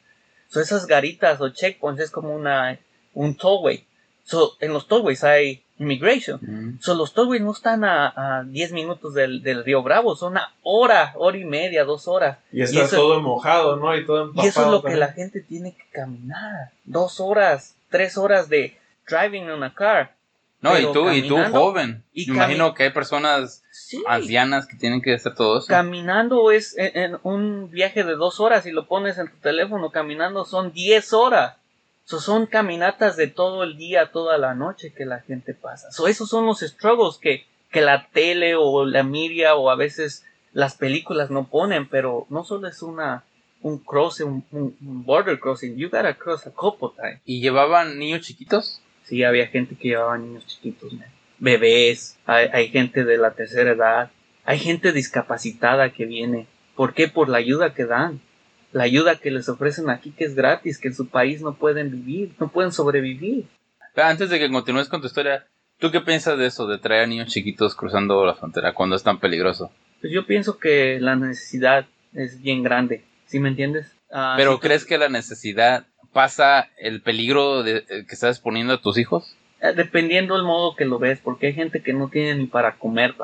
[0.49, 2.77] So, esas garitas o checkpoints es como una,
[3.13, 3.85] un tollway.
[4.23, 6.39] So, en los tollways hay immigration.
[6.41, 6.79] Mm.
[6.81, 10.51] So, los tollways no están a, a 10 minutos del, del río Bravo, son a
[10.63, 12.37] hora, hora y media, dos horas.
[12.51, 13.95] Y está eso- todo mojado, ¿no?
[13.95, 14.45] Y todo empapado.
[14.45, 16.71] Y eso es lo que la gente tiene que caminar.
[16.83, 20.15] Dos horas, tres horas de driving in a car.
[20.61, 22.03] No, y tú, y tú joven.
[22.13, 24.03] y Me imagino que hay personas Sí.
[24.07, 25.67] ancianas que tienen que hacer todo eso.
[25.67, 29.89] Caminando es en, en un viaje de dos horas y lo pones en tu teléfono
[29.89, 31.55] caminando son 10 horas.
[32.03, 35.91] So, son caminatas de todo el día, toda la noche que la gente pasa.
[35.91, 40.25] So, esos son los struggles que, que la tele o la media o a veces
[40.51, 43.23] las películas no ponen, pero no solo es una
[43.61, 47.19] un crossing, un, un- un border crossing, you gotta cross a couple times.
[47.25, 48.81] ¿Y llevaban niños chiquitos?
[49.09, 50.93] Sí, había gente que llevaba niños chiquitos,
[51.39, 54.11] bebés, hay, hay gente de la tercera edad,
[54.45, 56.45] hay gente discapacitada que viene.
[56.75, 57.07] ¿Por qué?
[57.07, 58.19] Por la ayuda que dan.
[58.71, 61.89] La ayuda que les ofrecen aquí que es gratis, que en su país no pueden
[61.89, 63.45] vivir, no pueden sobrevivir.
[63.95, 65.47] Pero antes de que continúes con tu historia,
[65.79, 69.01] ¿tú qué piensas de eso, de traer a niños chiquitos cruzando la frontera cuando es
[69.01, 69.71] tan peligroso?
[70.01, 73.91] Pues yo pienso que la necesidad es bien grande, ¿sí me entiendes?
[74.11, 78.37] Ah, ¿Pero si tú- crees que la necesidad pasa el peligro de, eh, que estás
[78.37, 79.35] exponiendo a tus hijos?
[79.61, 82.77] Eh, Dependiendo del modo que lo ves, porque hay gente que no tiene ni para
[82.77, 83.15] comer,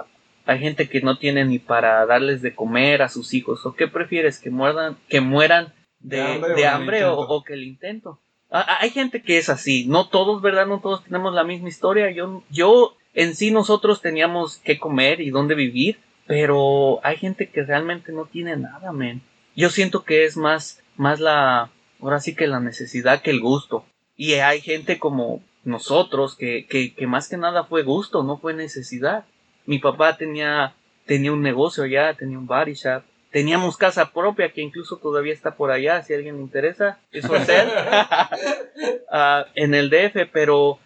[0.46, 3.66] hay gente que no tiene ni para darles de comer a sus hijos.
[3.66, 4.40] ¿O qué prefieres?
[4.40, 7.34] ¿Que mueran, que mueran de, De hambre de o del hambre o, intento.
[7.34, 8.20] o que el intento?
[8.52, 10.68] Ah, ah, hay gente que es así, no todos, ¿verdad?
[10.68, 12.12] No todos tenemos la misma historia.
[12.12, 17.64] Yo, yo en sí nosotros teníamos que comer y dónde vivir, pero hay gente que
[17.64, 19.22] realmente no tiene nada, men.
[19.56, 21.72] Yo siento que es más, más la,
[22.06, 23.86] ahora sí que la necesidad que el gusto.
[24.16, 28.54] Y hay gente como nosotros que, que, que más que nada fue gusto, no fue
[28.54, 29.26] necesidad.
[29.66, 30.74] Mi papá tenía,
[31.06, 33.04] tenía un negocio allá, tenía un body shop.
[33.32, 37.26] Teníamos casa propia que incluso todavía está por allá, si a alguien le interesa, es
[37.26, 37.68] hotel
[39.12, 40.80] ah, en el DF, pero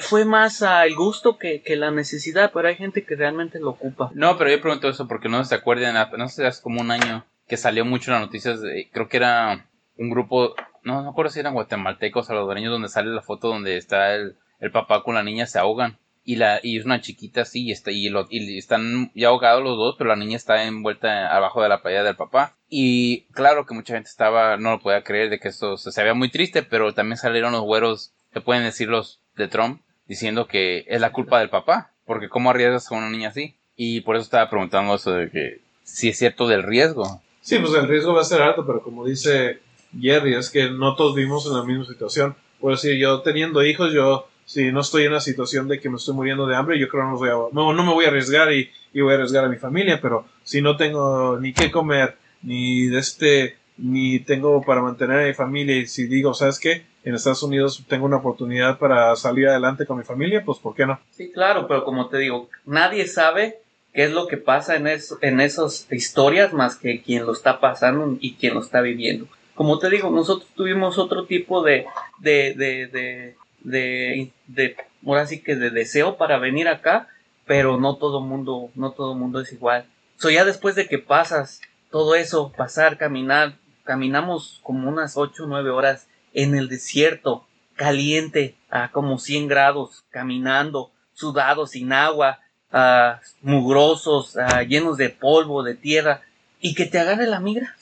[0.00, 4.10] fue más el gusto que, que la necesidad, pero hay gente que realmente lo ocupa.
[4.14, 7.24] No, pero yo pregunto eso porque no se acuerdan, no sé, hace como un año
[7.48, 9.66] que salió mucho en las noticias, de- creo que era
[9.98, 13.76] un grupo, no, no me acuerdo si eran guatemaltecos salvadoreños, donde sale la foto donde
[13.76, 15.98] está el, el papá con la niña, se ahogan.
[16.26, 19.62] Y, la, y es una chiquita así, y, está, y, lo- y están ya ahogados
[19.62, 22.54] los dos, pero la niña está envuelta abajo de la playa del papá.
[22.70, 26.14] Y claro que mucha gente estaba, no lo podía creer de que esto se, se
[26.14, 30.84] muy triste, pero también salieron los güeros, se pueden decir los de Trump, diciendo que
[30.88, 31.90] es la culpa del papá.
[32.06, 33.54] Porque ¿cómo arriesgas a una niña así?
[33.76, 37.20] Y por eso estaba preguntando eso de que si es cierto del riesgo.
[37.42, 39.60] Sí, pues el riesgo va a ser alto, pero como dice
[40.00, 42.34] Jerry, es que no todos vivimos en la misma situación.
[42.60, 45.96] Por decir, yo teniendo hijos, yo si no estoy en una situación de que me
[45.96, 49.14] estoy muriendo de hambre, yo creo que no, me voy a arriesgar y, voy a
[49.14, 54.20] arriesgar a mi familia, pero si no tengo ni qué comer, ni de este, ni
[54.20, 56.84] tengo para mantener a mi familia, y si digo, ¿sabes qué?
[57.04, 60.86] En Estados Unidos tengo una oportunidad para salir adelante con mi familia, pues ¿por qué
[60.86, 61.00] no?
[61.10, 63.58] Sí, claro, pero como te digo, nadie sabe
[63.92, 67.60] qué es lo que pasa en, eso, en esas historias más que quien lo está
[67.60, 69.26] pasando y quien lo está viviendo.
[69.54, 71.86] Como te digo, nosotros tuvimos otro tipo de,
[72.18, 77.08] de, de, de, de, de ahora que de deseo para venir acá,
[77.46, 79.86] pero no todo mundo, no todo mundo es igual.
[80.16, 85.46] So ya después de que pasas todo eso, pasar, caminar, caminamos como unas 8 o
[85.46, 92.40] 9 horas en el desierto, caliente, a como 100 grados, caminando, sudados, sin agua,
[92.72, 96.22] ah, mugrosos, ah, llenos de polvo, de tierra,
[96.60, 97.76] y que te agarre la migra.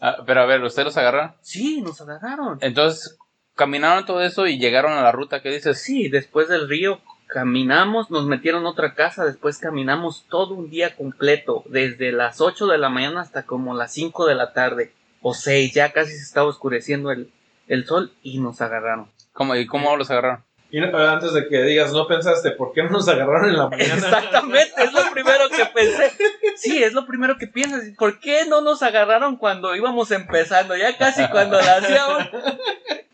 [0.00, 1.34] Ah, pero a ver, ¿ustedes los agarraron?
[1.40, 2.58] Sí, nos agarraron.
[2.60, 3.18] Entonces,
[3.54, 5.80] caminaron todo eso y llegaron a la ruta que dices.
[5.80, 10.94] Sí, después del río caminamos, nos metieron a otra casa, después caminamos todo un día
[10.96, 15.32] completo, desde las 8 de la mañana hasta como las 5 de la tarde, o
[15.32, 17.32] 6, ya casi se estaba oscureciendo el,
[17.68, 19.10] el sol y nos agarraron.
[19.32, 20.44] ¿Cómo, ¿Y cómo los agarraron?
[20.70, 23.68] Y no- antes de que digas, no pensaste, ¿por qué no nos agarraron en la
[23.68, 23.94] mañana?
[23.94, 26.12] Exactamente, es lo primero que pensé.
[26.56, 27.84] Sí, es lo primero que piensas.
[27.98, 30.76] ¿Por qué no nos agarraron cuando íbamos empezando?
[30.76, 32.28] Ya casi cuando la hacíamos.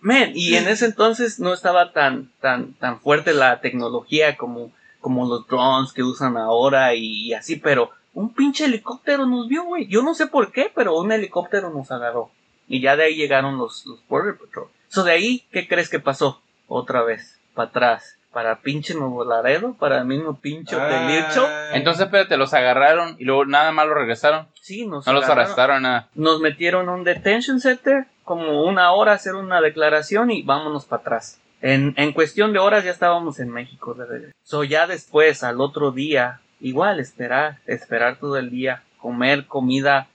[0.01, 5.27] Men, y en ese entonces no estaba tan, tan, tan fuerte la tecnología como, como
[5.27, 9.87] los drones que usan ahora y, así, pero un pinche helicóptero nos vio, güey.
[9.87, 12.31] Yo no sé por qué, pero un helicóptero nos agarró.
[12.69, 14.69] Y ya de ahí llegaron los, los Border Patrol.
[14.89, 16.41] So de ahí, ¿qué crees que pasó?
[16.67, 18.18] Otra vez, para atrás.
[18.33, 20.77] Para pinche Nuevo Laredo, para el mismo pinche.
[20.79, 24.49] Ah, Entonces, espérate, los agarraron y luego nada más los regresaron.
[24.61, 26.09] Sí, nos No los arrestaron, nada.
[26.15, 30.85] Nos metieron a un detention center, como una hora a hacer una declaración y vámonos
[30.85, 31.41] para atrás.
[31.63, 34.35] En, en cuestión de horas ya estábamos en México de regreso.
[34.43, 40.09] So ya después, al otro día, igual esperar, esperar todo el día, comer comida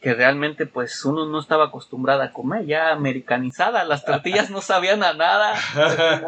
[0.00, 5.02] que realmente pues uno no estaba acostumbrado a comer, ya americanizada, las tortillas no sabían
[5.02, 5.54] a nada,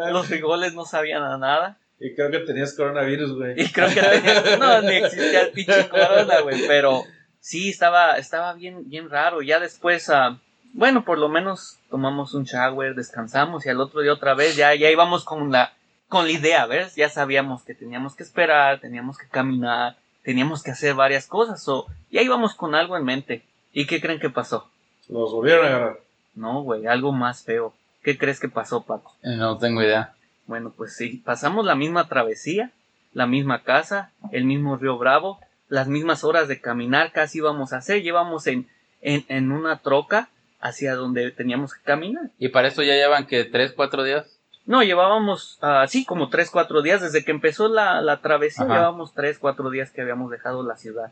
[0.11, 1.77] los frijoles no sabían a nada.
[1.99, 3.61] y creo que tenías coronavirus, güey.
[3.61, 7.03] Y creo que no, ni existía el pinche corona, güey, pero
[7.39, 9.41] sí, estaba, estaba bien, bien raro.
[9.41, 10.37] Ya después, ah,
[10.73, 14.75] bueno, por lo menos tomamos un shower, descansamos y al otro día otra vez ya,
[14.75, 15.73] ya íbamos con la,
[16.09, 16.95] con la idea, ¿ves?
[16.95, 21.87] Ya sabíamos que teníamos que esperar, teníamos que caminar, teníamos que hacer varias cosas, o
[22.11, 23.43] ya íbamos con algo en mente.
[23.73, 24.69] ¿Y qué creen que pasó?
[25.09, 25.99] Nos volvieron a agarrar.
[26.35, 27.73] No, güey, algo más feo.
[28.03, 29.15] ¿Qué crees que pasó, Paco?
[29.23, 30.13] Eh, No tengo idea.
[30.45, 32.71] Bueno, pues sí, pasamos la misma travesía,
[33.13, 37.77] la misma casa, el mismo río Bravo, las mismas horas de caminar casi íbamos a
[37.77, 38.67] hacer, llevamos en,
[39.01, 42.29] en, en una troca hacia donde teníamos que caminar.
[42.39, 44.37] ¿Y para eso ya llevan que tres, cuatro días?
[44.65, 48.73] No, llevábamos así como tres, cuatro días, desde que empezó la, la travesía, Ajá.
[48.73, 51.11] llevábamos tres, cuatro días que habíamos dejado la ciudad.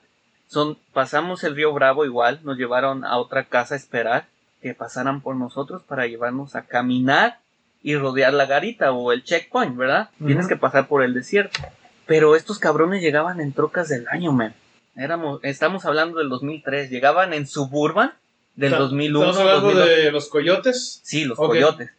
[0.52, 4.28] Son, pasamos el río Bravo igual, nos llevaron a otra casa a esperar
[4.62, 7.40] que pasaran por nosotros para llevarnos a caminar
[7.82, 10.10] y rodear la garita o el checkpoint, ¿verdad?
[10.18, 11.58] Tienes que pasar por el desierto.
[12.06, 14.54] Pero estos cabrones llegaban en trocas del año, man.
[14.98, 18.12] Éramos, estamos hablando del 2003, llegaban en Suburban
[18.56, 19.30] del 2001.
[19.30, 20.04] Estamos hablando 2002.
[20.04, 21.00] de los coyotes.
[21.06, 21.92] Sí, los coyotes.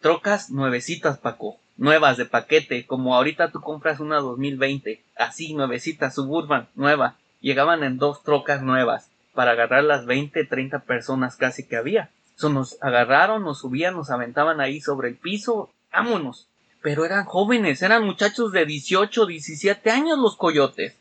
[0.00, 1.58] Trocas nuevecitas, Paco.
[1.76, 5.02] Nuevas de paquete, como ahorita tú compras una 2020.
[5.16, 7.16] Así, nuevecita, suburban, nueva.
[7.40, 12.10] Llegaban en dos trocas nuevas para agarrar las 20, 30 personas casi que había.
[12.42, 15.70] Nos agarraron, nos subían, nos aventaban ahí sobre el piso.
[15.92, 16.48] Vámonos.
[16.82, 20.94] Pero eran jóvenes, eran muchachos de 18, 17 años los coyotes.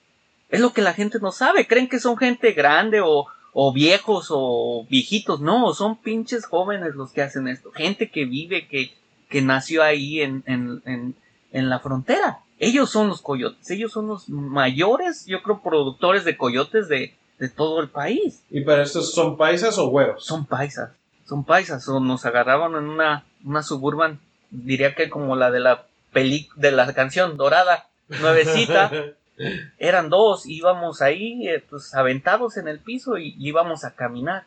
[0.50, 1.68] Es lo que la gente no sabe.
[1.68, 5.42] Creen que son gente grande o, o viejos o viejitos.
[5.42, 7.72] No, son pinches jóvenes los que hacen esto.
[7.72, 8.94] Gente que vive, que,
[9.30, 11.16] que nació ahí en, en, en,
[11.56, 12.40] en la frontera.
[12.60, 13.72] Ellos son los coyotes.
[13.72, 18.44] Ellos son los mayores, yo creo, productores de coyotes de, de todo el país.
[18.50, 20.26] ¿Y para estos son paisas o güeros?
[20.26, 20.92] Son paisas.
[21.26, 21.88] Son paisas.
[21.88, 24.20] O nos agarraban en una, una suburban,
[24.52, 28.92] diría que como la de la peli, de la canción dorada, nuevecita.
[29.80, 34.46] eran dos, íbamos ahí, eh, pues aventados en el piso y, y íbamos a caminar.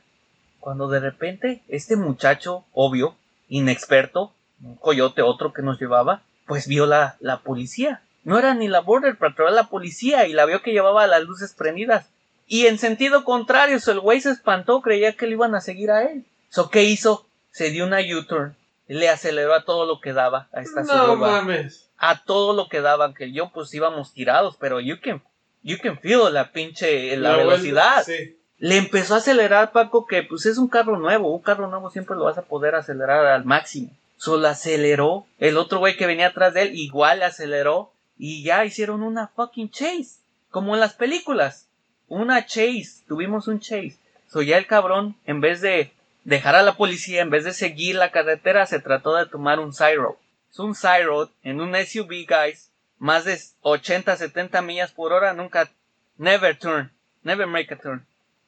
[0.61, 3.15] Cuando de repente este muchacho, obvio,
[3.49, 8.03] inexperto, un coyote, otro que nos llevaba, pues vio la, la policía.
[8.25, 11.23] No era ni la Border Patrol, era la policía y la vio que llevaba las
[11.23, 12.07] luces prendidas.
[12.49, 15.91] Y en sentido contrario, so el güey se espantó, creía que le iban a seguir
[15.93, 16.25] a él.
[16.49, 17.27] So, ¿qué hizo?
[17.53, 18.57] Se dio una U-turn
[18.89, 21.91] le aceleró a todo lo que daba a esta No mames.
[21.99, 25.23] a todo lo que daban, que yo pues íbamos tirados, pero you can,
[25.63, 28.03] you can feel la pinche, la, vuelta- velocidad.
[28.05, 28.39] Sí.
[28.57, 32.17] Le empezó a acelerar Paco que pues es un carro nuevo, un carro nuevo siempre
[32.17, 33.91] lo vas a poder acelerar al máximo.
[34.19, 38.65] Solo aceleró, el otro güey que venía atrás de él igual le aceleró y ya
[38.65, 40.19] hicieron una fucking chase,
[40.51, 41.69] como en las películas.
[42.09, 43.97] Una chase, tuvimos un chase.
[44.29, 45.93] So ya el cabrón, en vez de
[46.25, 49.73] dejar a la policía, en vez de seguir la carretera, se trató de tomar un
[49.73, 50.17] side road.
[50.51, 52.71] Es un side road en un SUV, guys.
[52.99, 55.71] Más de 80, 70 millas por hora, nunca,
[56.17, 56.91] never turn,
[57.23, 58.05] never make a turn.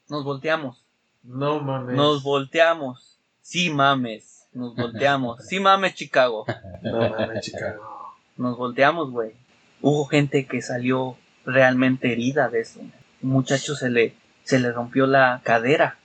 [0.09, 0.85] Nos volteamos,
[1.23, 1.95] No mames.
[1.95, 3.19] nos volteamos.
[3.43, 5.45] Sí mames, nos volteamos.
[5.47, 6.47] Sí mames, Chicago.
[6.83, 8.15] No mames, Chicago.
[8.37, 9.33] Nos volteamos, güey.
[9.81, 12.81] Hubo gente que salió realmente herida de eso.
[12.81, 15.99] Un muchacho se le, se le rompió la cadera.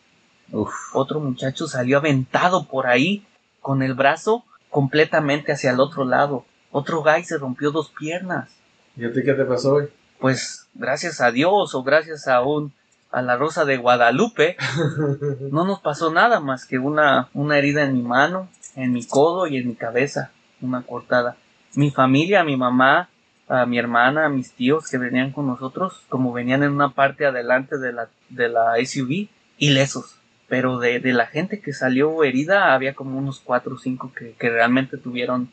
[0.52, 0.74] Uf.
[0.94, 3.26] Otro muchacho salió aventado por ahí
[3.62, 6.46] con el brazo completamente hacia el otro lado.
[6.72, 8.50] Otro guy se rompió dos piernas.
[8.98, 9.88] ¿Y a ti qué te pasó, güey?
[10.20, 12.74] Pues gracias a Dios o gracias a un
[13.16, 14.58] a la Rosa de Guadalupe
[15.52, 19.48] no nos pasó nada más que una una herida en mi mano, en mi codo
[19.48, 21.38] y en mi cabeza, una cortada.
[21.76, 23.10] Mi familia, mi mamá,
[23.48, 27.26] a mi hermana, a mis tíos que venían con nosotros, como venían en una parte
[27.26, 30.16] adelante de la de la SUV, ilesos.
[30.48, 34.34] Pero de, de la gente que salió herida había como unos cuatro o cinco que,
[34.34, 35.50] que realmente tuvieron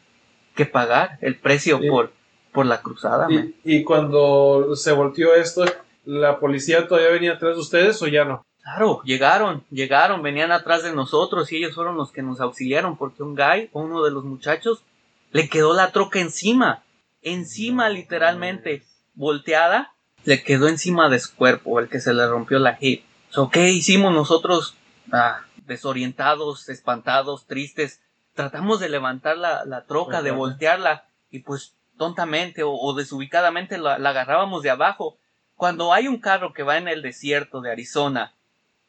[0.54, 1.88] que pagar el precio Sí.
[1.88, 2.12] por,
[2.52, 3.26] por la cruzada.
[3.30, 5.64] Y, y cuando se volteó esto,
[6.04, 8.44] ¿la policía todavía venía atrás de ustedes o ya no?
[8.62, 13.22] Claro, llegaron, llegaron, venían atrás de nosotros y ellos fueron los que nos auxiliaron porque
[13.22, 14.84] un guy, uno de los muchachos,
[15.32, 16.84] le quedó la troca encima,
[17.22, 18.84] encima literalmente,
[19.14, 23.04] volteada, le quedó encima de su cuerpo, el que se le rompió la hip.
[23.30, 24.76] So, ¿Qué hicimos nosotros?
[25.10, 28.00] Ah, desorientados, espantados, tristes.
[28.34, 33.98] Tratamos de levantar la, la troca, de voltearla y pues tontamente o, o desubicadamente la,
[33.98, 35.16] la agarrábamos de abajo.
[35.62, 38.34] Cuando hay un carro que va en el desierto de Arizona,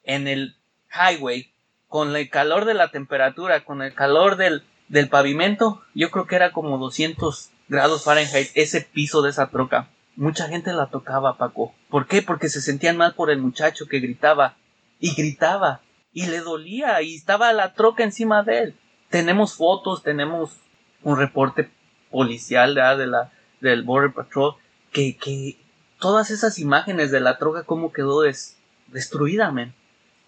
[0.02, 0.56] en el
[0.92, 1.54] highway,
[1.88, 6.36] con el calor de la temperatura, con el calor del, del pavimento, yo creo que
[6.36, 9.92] era como 200 grados Fahrenheit ese piso de esa troca.
[10.16, 11.76] Mucha gente la tocaba, Paco.
[11.92, 12.24] ¿Por qué?
[12.24, 14.58] Porque se sentían mal por el muchacho que gritaba
[15.00, 15.82] y gritaba
[16.12, 18.76] y le dolía y estaba la troca encima de él.
[19.10, 20.58] Tenemos fotos, tenemos
[21.04, 21.70] un reporte
[22.10, 23.32] policial de la
[23.62, 24.56] del Border Patrol
[24.92, 25.63] que, que
[26.04, 29.74] todas esas imágenes de la troca cómo quedó des- destruida, man.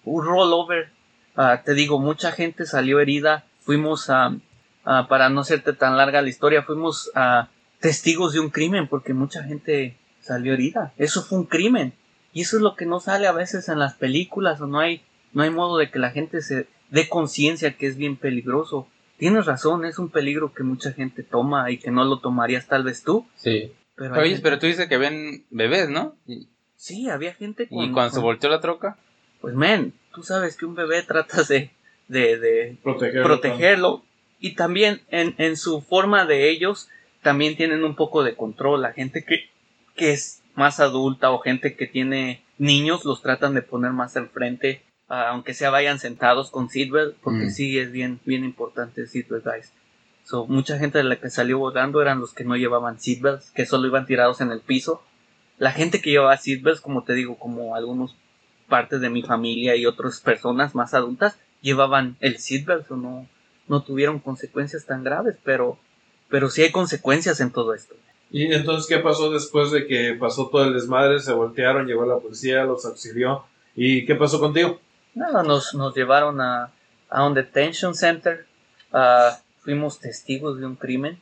[0.06, 0.90] Un rollover.
[1.36, 3.44] Ah, te digo, mucha gente salió herida.
[3.60, 4.38] Fuimos a,
[4.86, 7.50] a- para no hacerte tan larga la historia, fuimos a
[7.82, 10.94] testigos de un crimen porque mucha gente salió herida.
[10.98, 11.94] Eso fue un crimen.
[12.32, 15.04] Y eso es lo que no sale a veces en las películas o no hay,
[15.34, 18.88] no hay modo de que la gente se dé conciencia que es bien peligroso.
[19.18, 22.84] Tienes razón, es un peligro que mucha gente toma y que no lo tomarías tal
[22.84, 23.26] vez tú.
[23.36, 23.74] Sí.
[23.96, 26.16] Pero Oye, gente- pero tú dices que ven bebés, ¿no?
[26.28, 27.84] Y, Sí, había gente con...
[27.84, 28.98] y cuando se con- volteó la troca.
[29.42, 31.72] Pues, men, tú sabes que un bebé tratas de,
[32.08, 33.24] de, de Protegerlo.
[33.24, 34.04] protegerlo.
[34.40, 36.90] Y también en, en su forma de ellos,
[37.24, 38.82] también tienen un poco de control.
[38.82, 39.50] La gente que,
[39.96, 44.82] que es más adulta o gente que tiene niños, los tratan de poner más enfrente,
[45.08, 47.52] ah, aunque sea vayan sentados con seatbelt, porque Mm.
[47.52, 49.72] sí es bien, bien importante el seatbelt, guys.
[50.26, 53.68] So, mucha gente de la que salió volando eran los que no llevaban seatbelts, que
[53.68, 55.04] solo iban tirados en el piso.
[55.60, 58.16] La gente que llevaba seatbelts, como te digo, como algunos
[58.68, 63.30] partes de mi familia y otras personas más adultas, llevaban el seatbelt o no,
[63.68, 65.78] no tuvieron consecuencias tan graves, pero,
[66.28, 67.94] pero sí hay consecuencias en todo esto.
[68.32, 71.20] ¿Y entonces qué pasó después de que pasó todo el desmadre?
[71.20, 73.46] Se voltearon, llegó la policía, los auxilió.
[73.76, 74.80] ¿Y qué pasó contigo?
[75.14, 76.72] Nada, nos, nos llevaron a,
[77.10, 78.48] a un detention center,
[78.92, 81.20] ah, fuimos testigos de un crimen.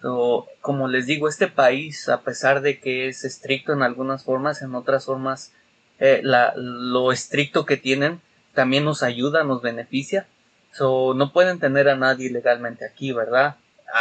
[0.00, 4.62] So, como les digo, este país, a pesar de que es estricto en algunas formas,
[4.62, 5.52] en otras formas,
[5.98, 8.20] eh, lo estricto que tienen
[8.54, 10.26] también nos ayuda, nos beneficia.
[10.72, 13.56] So, no pueden tener a nadie ilegalmente aquí, ¿verdad?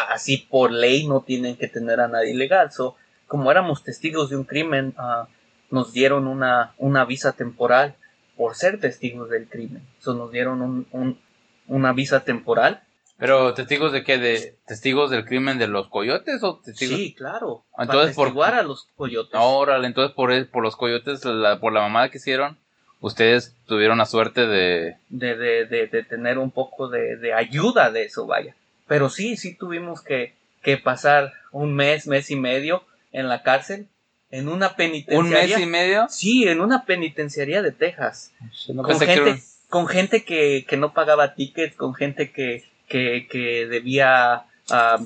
[0.10, 2.72] Así por ley no tienen que tener a nadie ilegal.
[2.72, 2.96] So,
[3.28, 5.28] como éramos testigos de un crimen, ah,
[5.70, 7.96] nos dieron una, una visa temporal
[8.38, 9.84] por ser testigos del crimen.
[10.00, 10.62] So, nos dieron
[10.92, 11.19] un-
[11.67, 12.84] una visa temporal.
[13.22, 14.17] Pero testigos de qué?
[14.17, 16.98] ¿De testigos del crimen de los coyotes o testigos?
[16.98, 17.63] Sí, claro.
[17.78, 19.40] Entonces, para por- a los coyotes.
[19.40, 22.58] Órale, entonces por, por los coyotes, la- por la mamada que hicieron,
[23.00, 24.96] ustedes tuvieron la suerte de...
[25.10, 28.56] de, de, de, de tener un poco de, de ayuda de eso, vaya.
[28.88, 33.88] Pero sí, sí tuvimos que, que pasar un mes, mes y medio en la cárcel,
[34.32, 35.58] en una ¿Un penitenciaría.
[35.58, 36.06] mes y medio?
[36.10, 38.34] Sí, en una penitenciaría de Texas.
[38.74, 42.63] No con que gente, un- con gente que, que no pagaba tickets, con gente que,
[42.92, 45.00] que, que debía ah,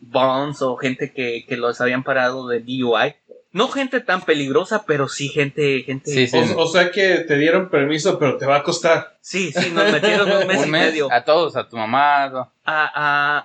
[0.00, 3.14] bonds o gente que, que los habían parado de DUI.
[3.54, 6.10] No gente tan peligrosa, pero sí gente, gente.
[6.10, 6.38] Sí, sí.
[6.56, 9.18] O, o sea que te dieron permiso, pero te va a costar.
[9.20, 11.12] Sí, sí, nos metieron un mes Un y medio.
[11.12, 12.24] a todos, a tu mamá.
[12.24, 12.90] a- a,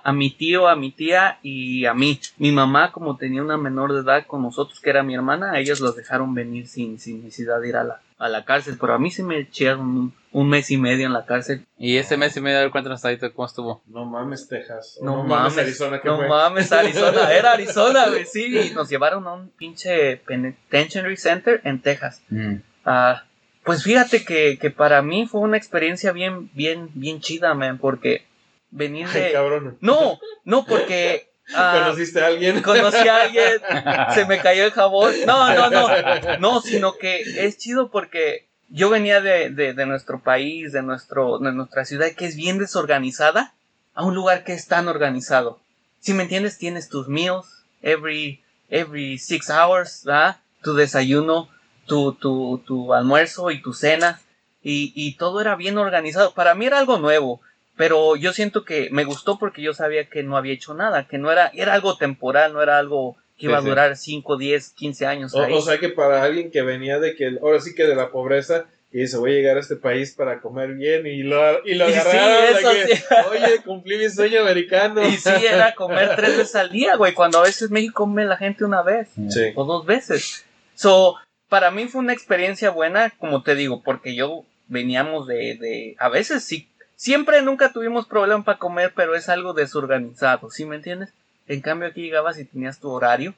[0.02, 2.18] a mi tío, a mi tía y a mí.
[2.38, 5.80] Mi mamá, como tenía una menor de edad con nosotros, que era mi hermana, ellos
[5.80, 8.76] los dejaron venir sin, sin necesidad de ir a la, a la cárcel.
[8.80, 11.66] Pero a mí se me echaron un, un mes y medio en la cárcel.
[11.78, 13.82] Y ese mes y medio, a ver, cuéntanos ahí cómo estuvo.
[13.86, 14.98] No mames, Texas.
[15.02, 16.28] No, mames, Arizona, ¿qué no fue?
[16.28, 17.32] mames, Arizona.
[17.36, 18.46] Era Arizona, güey, sí.
[18.58, 22.22] Y nos llevaron a un pinche penitentiary center en Texas.
[22.28, 22.56] Mm.
[22.84, 23.24] Ah,
[23.64, 28.24] pues fíjate que, que para mí fue una experiencia bien, bien, bien chida, man, porque
[28.70, 29.32] venir Ay, de...
[29.32, 29.78] cabrón.
[29.80, 31.27] No, no, porque...
[31.54, 32.62] ah, ¿Conociste a alguien?
[32.62, 33.60] conocí a alguien,
[34.14, 35.14] se me cayó el jabón.
[35.26, 35.88] No, no, no.
[36.38, 41.38] No, sino que es chido porque yo venía de, de, de nuestro país, de, nuestro,
[41.38, 43.54] de nuestra ciudad, que es bien desorganizada,
[43.94, 45.60] a un lugar que es tan organizado.
[46.00, 47.46] Si me entiendes, tienes tus meals
[47.82, 50.36] every, every six hours, ¿verdad?
[50.62, 51.48] Tu desayuno,
[51.86, 54.20] tu, tu, tu almuerzo y tu cena.
[54.62, 56.34] Y, y todo era bien organizado.
[56.34, 57.40] Para mí era algo nuevo.
[57.78, 61.16] Pero yo siento que me gustó porque yo sabía que no había hecho nada, que
[61.16, 64.70] no era, era algo temporal, no era algo que iba Sí, a durar 5, 10,
[64.70, 65.34] 15 años.
[65.34, 65.54] O, ahí.
[65.54, 68.66] o sea que para alguien que venía de que, ahora sí que de la pobreza,
[68.90, 71.88] y dice, voy a llegar a este país para comer bien, y lo, y lo
[71.88, 73.04] Y sí, agarraron de eso que, sí.
[73.30, 75.06] oye, cumplí mi sueño americano.
[75.06, 78.36] Y sí, era comer tres veces al día, güey, cuando a veces México come la
[78.36, 79.52] gente una vez Sí.
[79.54, 80.44] o dos veces.
[80.74, 81.14] So,
[81.48, 86.08] para mí fue una experiencia buena, como te digo, porque yo veníamos de, de a
[86.08, 86.68] veces sí,
[86.98, 91.14] siempre nunca tuvimos problema para comer, pero es algo desorganizado, ¿sí me entiendes?
[91.46, 93.34] En cambio aquí llegabas y tenías tu horario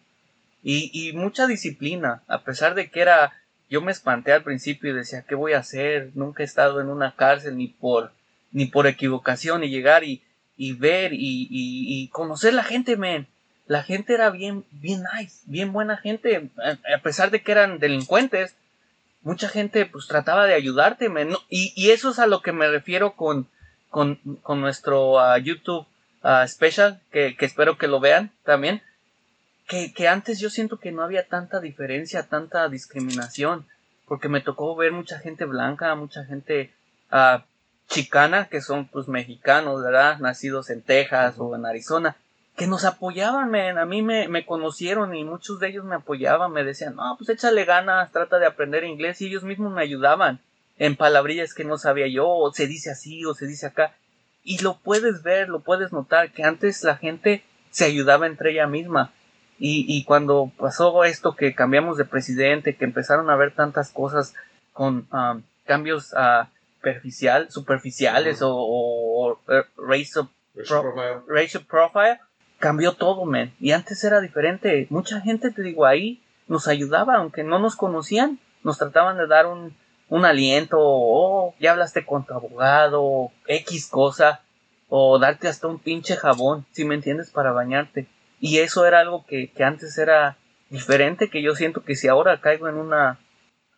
[0.63, 3.33] y, mucha disciplina, a pesar de que era,
[3.71, 6.11] yo me espanté al principio y decía, ¿qué voy a hacer?
[6.15, 8.13] Nunca he estado en una cárcel ni por,
[8.53, 10.23] ni por equivocación y llegar y,
[10.57, 13.27] y ver y, y, conocer la gente, man.
[13.67, 18.57] La gente era bien, bien nice, bien buena gente, a pesar de que eran delincuentes.
[19.23, 21.11] Mucha gente pues trataba de ayudarte,
[21.49, 23.49] y, y eso es a lo que me refiero con,
[23.91, 25.87] con, con nuestro ah, YouTube
[26.23, 28.83] ah, special, que, que espero que lo vean también.
[29.69, 33.67] Que, que antes yo siento que no había tanta diferencia, tanta discriminación,
[34.07, 36.73] porque me tocó ver mucha gente blanca, mucha gente
[37.11, 37.45] ah,
[37.89, 40.19] chicana, que son pues mexicanos, ¿verdad?
[40.19, 42.17] Nacidos en Texas o en Arizona,
[42.61, 43.79] que nos apoyaban, man.
[43.79, 47.31] A mí me, me conocieron y muchos de ellos me apoyaban, me decían, no, pues
[47.31, 50.41] échale ganas, trata de aprender inglés y ellos mismos me ayudaban
[50.79, 53.95] en palabrillas que no sabía yo, o se dice así, o se dice acá.
[54.45, 58.67] Y lo puedes ver, lo puedes notar, que antes la gente se ayudaba entre ella
[58.67, 59.11] misma.
[59.59, 64.35] Y, y cuando pasó esto que cambiamos de presidente, que empezaron a ver tantas cosas
[64.75, 66.13] con um, cambios
[66.79, 70.29] superficial, superficiales o, o, o, eh, racial,
[70.69, 71.21] Pro- Profile.
[71.29, 72.21] racial profile,
[72.61, 73.53] cambió todo, man.
[73.59, 74.87] Y antes era diferente.
[74.91, 79.47] Mucha gente, te digo, ahí nos ayudaba, aunque no nos conocían, nos trataban de dar
[79.47, 79.75] un,
[80.09, 84.43] un aliento, o oh, ya hablaste con tu abogado, X cosa,
[84.89, 88.07] o darte hasta un pinche jabón, si me entiendes, para bañarte.
[88.39, 90.37] Y eso era algo que, que antes era
[90.69, 93.19] diferente, que yo siento que si ahora caigo en una,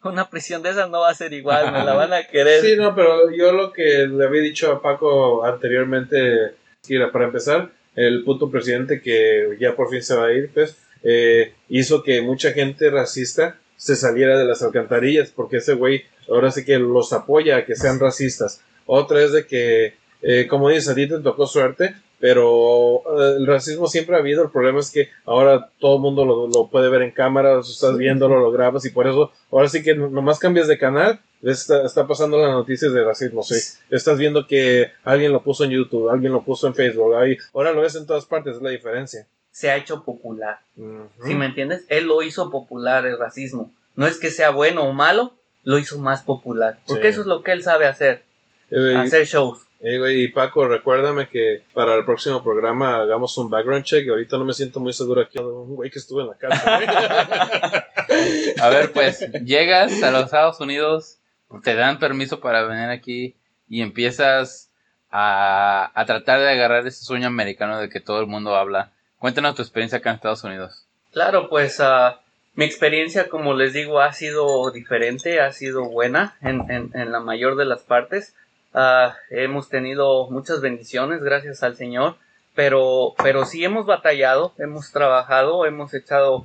[0.02, 2.60] una prisión de esas no va a ser igual, me la van a querer.
[2.62, 6.54] Sí, no, pero yo lo que le había dicho a Paco anteriormente,
[6.88, 10.76] mira, para empezar, el puto presidente que ya por fin se va a ir, pues,
[11.02, 16.50] eh, hizo que mucha gente racista se saliera de las alcantarillas, porque ese güey ahora
[16.50, 18.60] sí que los apoya a que sean racistas.
[18.86, 23.46] Otra es de que, eh, como dices, a ti te tocó suerte, pero eh, el
[23.46, 24.44] racismo siempre ha habido.
[24.44, 27.96] El problema es que ahora todo el mundo lo, lo puede ver en cámara, estás
[27.96, 31.20] viéndolo, lo grabas y por eso ahora sí que nomás cambias de canal.
[31.42, 33.56] Está, está pasando las noticias de racismo, sí.
[33.90, 37.72] Estás viendo que alguien lo puso en YouTube, alguien lo puso en Facebook, ahí, ahora
[37.72, 39.26] lo ves en todas partes, es la diferencia.
[39.50, 40.60] Se ha hecho popular.
[40.76, 41.08] Ujú.
[41.26, 41.84] ¿Sí me entiendes?
[41.88, 43.72] Él lo hizo popular el racismo.
[43.96, 45.34] No es que sea bueno o malo,
[45.64, 46.78] lo hizo más popular.
[46.86, 47.08] Porque Sí.
[47.08, 48.22] eso es lo que él sabe hacer,
[48.70, 49.58] Eh, hacer shows.
[49.80, 54.08] eh, y Paco, recuérdame que para el próximo programa hagamos un background check.
[54.08, 55.38] Ahorita no me siento muy seguro aquí.
[55.38, 56.86] Un güey que estuve en la güey.
[58.60, 61.18] A ver, pues, llegas a los Estados Unidos,
[61.62, 63.36] te dan permiso para venir aquí
[63.68, 64.70] y empiezas
[65.10, 68.92] a, a tratar de agarrar ese sueño americano de que todo el mundo habla.
[69.18, 70.86] Cuéntanos tu experiencia acá en Estados Unidos.
[71.12, 72.20] Claro, pues ah,
[72.54, 77.20] mi experiencia, como les digo, ha sido diferente, ha sido buena en, en, en la
[77.20, 78.34] mayor de las partes.
[78.74, 82.16] Ah, hemos tenido muchas bendiciones, gracias al Señor,
[82.54, 86.44] pero, pero sí hemos batallado, hemos trabajado, hemos echado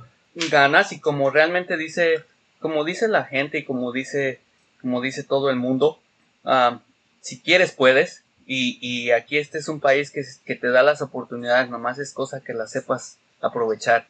[0.50, 2.24] ganas y como realmente dice,
[2.60, 4.40] como dice la gente y como dice,
[4.80, 6.00] como dice todo el mundo,
[6.44, 6.80] ah,
[7.20, 11.02] si quieres puedes Y, y aquí este es un país que, que te da las
[11.02, 14.06] oportunidades, nomás es cosa que las sepas aprovechar.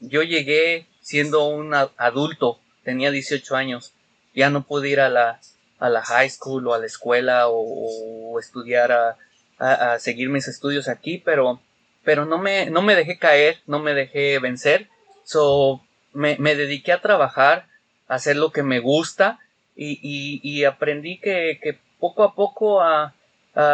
[0.00, 3.92] Yo llegué siendo un adulto, tenía 18 años,
[4.34, 5.40] ya no pude ir a la,
[5.78, 9.16] a la high school o a la escuela o, estudiar a,
[9.58, 11.60] a, seguir mis estudios aquí, pero,
[12.02, 14.88] pero no, me, no me dejé caer, no me dejé vencer,
[15.24, 15.82] so
[16.14, 17.66] me, me dediqué a trabajar,
[18.08, 19.38] a hacer lo que me gusta
[19.74, 23.14] y, y, y aprendí que, que, poco a poco a,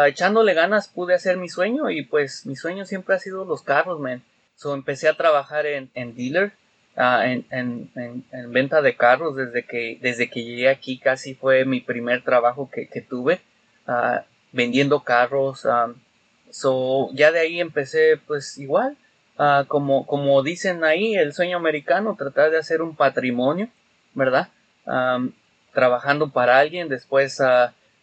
[0.07, 3.99] echándole ganas pude hacer mi sueño y pues mi sueño siempre ha sido los carros,
[3.99, 4.21] man.
[4.55, 6.51] So empecé a trabajar en, en dealer,
[6.97, 7.89] uh, en, en,
[8.31, 12.69] en, venta de carros desde que, desde que llegué aquí casi fue mi primer trabajo
[12.69, 13.39] que, que tuve
[13.87, 14.21] uh,
[14.51, 15.65] vendiendo carros.
[15.65, 15.95] Um,
[16.51, 18.97] so ya de ahí empecé pues igual,
[19.67, 23.69] como, como dicen ahí, el sueño americano, tratar de hacer un patrimonio,
[24.13, 24.49] ¿verdad?
[25.73, 27.39] Trabajando para alguien, después,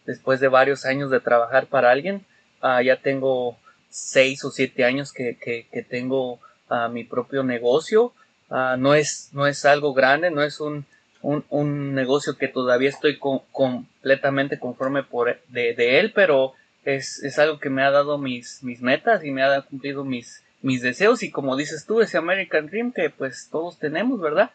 [0.05, 2.25] después de varios años de trabajar para alguien,
[2.61, 3.57] ya tengo
[3.89, 6.39] seis o siete años que, que, tengo
[6.69, 8.13] a mi propio negocio.
[8.49, 10.85] Ah, no, es, no es algo grande, no es un,
[11.21, 13.19] un, un negocio que todavía estoy
[13.51, 16.53] completamente conforme por, de, de él, pero
[16.85, 20.43] es, es, algo que me ha dado mis, mis metas y me ha cumplido mis,
[20.61, 24.51] mis deseos y como dices tú, ese American Dream que pues todos tenemos, ¿verdad?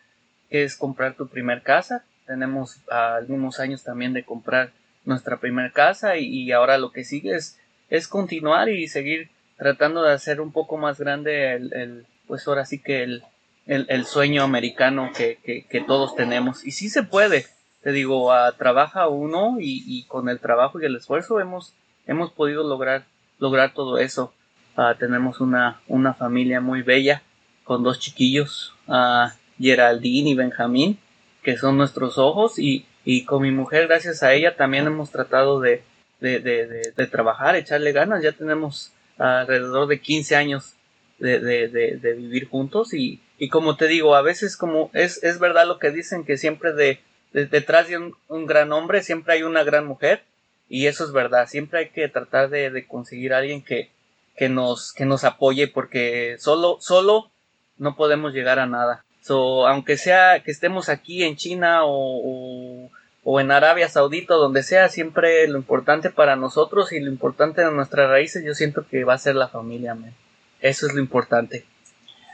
[0.51, 2.05] Que es comprar tu primer casa.
[2.27, 4.73] Tenemos algunos años también de comprar
[5.05, 7.59] nuestra primera casa y, ahora lo que sigue es,
[7.91, 12.65] es continuar y seguir tratando de hacer un poco más grande el, el pues ahora
[12.65, 13.25] sí que el,
[13.67, 16.65] el, sueño americano que, que, que, todos tenemos.
[16.65, 17.47] Y sí se puede,
[17.83, 21.75] te digo, uh, trabaja uno y, y, con el trabajo y el esfuerzo hemos,
[22.07, 23.05] hemos podido lograr,
[23.39, 24.33] lograr todo eso.
[24.77, 27.23] Uh, tenemos una, una familia muy bella
[27.65, 30.99] con dos chiquillos, uh, Geraldine y Benjamín,
[31.43, 35.61] que son nuestros ojos y, y con mi mujer, gracias a ella, también hemos tratado
[35.61, 35.83] de,
[36.21, 38.23] de, de, trabajar, echarle ganas.
[38.23, 40.75] Ya tenemos alrededor de 15 años
[41.19, 45.79] de, vivir juntos y, y, como te digo, a veces como es, es verdad lo
[45.79, 47.01] que dicen que siempre de,
[47.33, 50.23] detrás de un, un, gran hombre siempre hay una gran mujer
[50.69, 53.91] y eso es verdad, siempre hay que tratar de, conseguir a alguien que,
[54.37, 57.31] que, nos, que nos apoye porque solo, solo
[57.79, 59.05] no podemos llegar a nada.
[59.23, 62.91] So, aunque sea que estemos aquí en China o
[63.25, 67.71] o en Arabia Saudita, donde sea, siempre lo importante para nosotros y lo importante de
[67.71, 70.13] nuestras raíces, yo siento que va a ser la familia, man.
[70.61, 71.65] Eso es lo importante.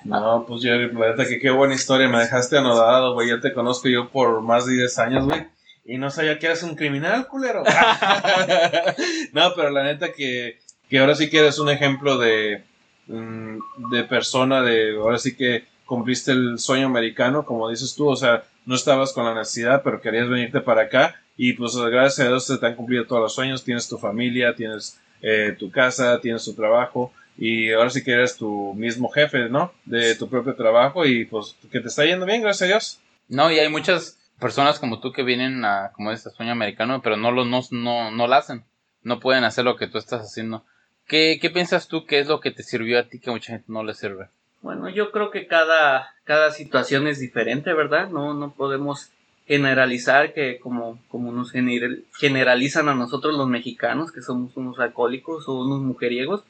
[0.04, 3.52] No, pues Jerry, la neta que qué buena historia, me dejaste anodado, güey, ya te
[3.52, 5.46] conozco yo por más de 10 años, güey.
[5.84, 7.62] Y no sabía que eras un criminal, culero.
[9.32, 10.58] no, pero la neta que,
[10.88, 12.62] que ahora sí que eres un ejemplo de,
[13.08, 18.14] mm, de persona, de, ahora sí que cumpliste el sueño americano, como dices tú, o
[18.14, 22.28] sea, no estabas con la necesidad, pero querías venirte para acá y pues gracias a
[22.28, 26.44] Dios te han cumplido todos los sueños, tienes tu familia, tienes eh, tu casa, tienes
[26.44, 29.72] tu trabajo y ahora sí que eres tu mismo jefe, ¿no?
[29.86, 33.00] De tu propio trabajo y pues que te está yendo bien, gracias a Dios.
[33.28, 37.16] No, y hay muchas personas como tú que vienen a como este sueño americano, pero
[37.16, 38.62] no lo no, no, no lo hacen,
[39.02, 40.66] no pueden hacer lo que tú estás haciendo.
[41.06, 43.72] ¿Qué, ¿Qué piensas tú que es lo que te sirvió a ti que mucha gente
[43.72, 44.28] no le sirve?
[44.60, 48.08] Bueno, yo creo que cada, cada situación es diferente, ¿verdad?
[48.10, 49.10] No, no podemos
[49.46, 55.60] generalizar que como, como nos generalizan a nosotros los mexicanos, que somos unos alcohólicos o
[55.60, 56.44] unos mujeriegos.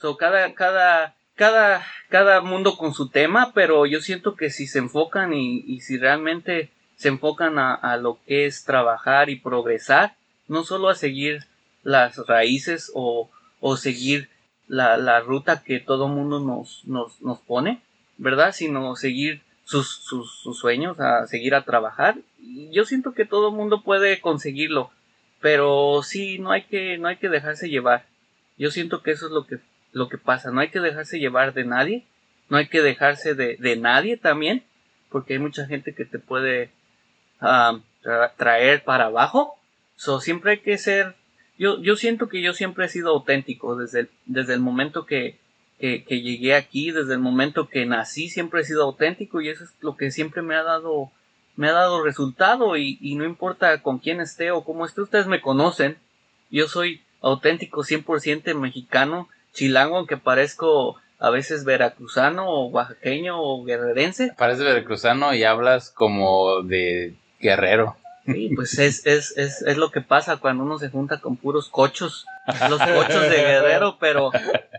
[0.00, 4.78] So, cada, cada, cada, cada mundo con su tema, pero yo siento que si se
[4.78, 10.16] enfocan y, y si realmente se enfocan a, a, lo que es trabajar y progresar,
[10.46, 11.44] no solo a seguir
[11.82, 13.30] las raíces o,
[13.60, 14.30] o seguir
[14.68, 17.82] la, la ruta que todo mundo nos, nos, nos pone,
[18.18, 18.52] ¿verdad?
[18.52, 22.16] Sino seguir sus, sus, sueños, a seguir a trabajar.
[22.70, 24.90] Yo siento que todo mundo puede conseguirlo,
[25.40, 28.06] pero sí, no hay que, no hay que dejarse llevar.
[28.56, 29.58] Yo siento que eso es lo que,
[29.92, 32.06] lo que pasa, no hay que dejarse llevar de nadie,
[32.48, 34.64] no hay que dejarse de, de nadie también,
[35.10, 36.70] porque hay mucha gente que te puede
[37.40, 37.78] uh,
[38.36, 39.54] traer para abajo.
[39.96, 41.14] So, siempre hay que ser
[41.58, 45.38] yo, yo siento que yo siempre he sido auténtico desde el, desde el momento que,
[45.78, 49.70] que, llegué aquí, desde el momento que nací, siempre he sido auténtico y eso es
[49.80, 51.10] lo que siempre me ha dado,
[51.56, 55.26] me ha dado resultado y, y no importa con quién esté o cómo esté, ustedes
[55.26, 55.98] me conocen,
[56.50, 64.32] yo soy auténtico 100% mexicano, chilango, aunque parezco a veces veracruzano o oaxaqueño o guerrerense.
[64.38, 67.96] Pareces veracruzano y hablas como de guerrero.
[68.30, 71.70] Sí, pues es, es, es, es lo que pasa cuando uno se junta con puros
[71.70, 72.26] cochos,
[72.68, 74.30] los cochos de guerrero, pero,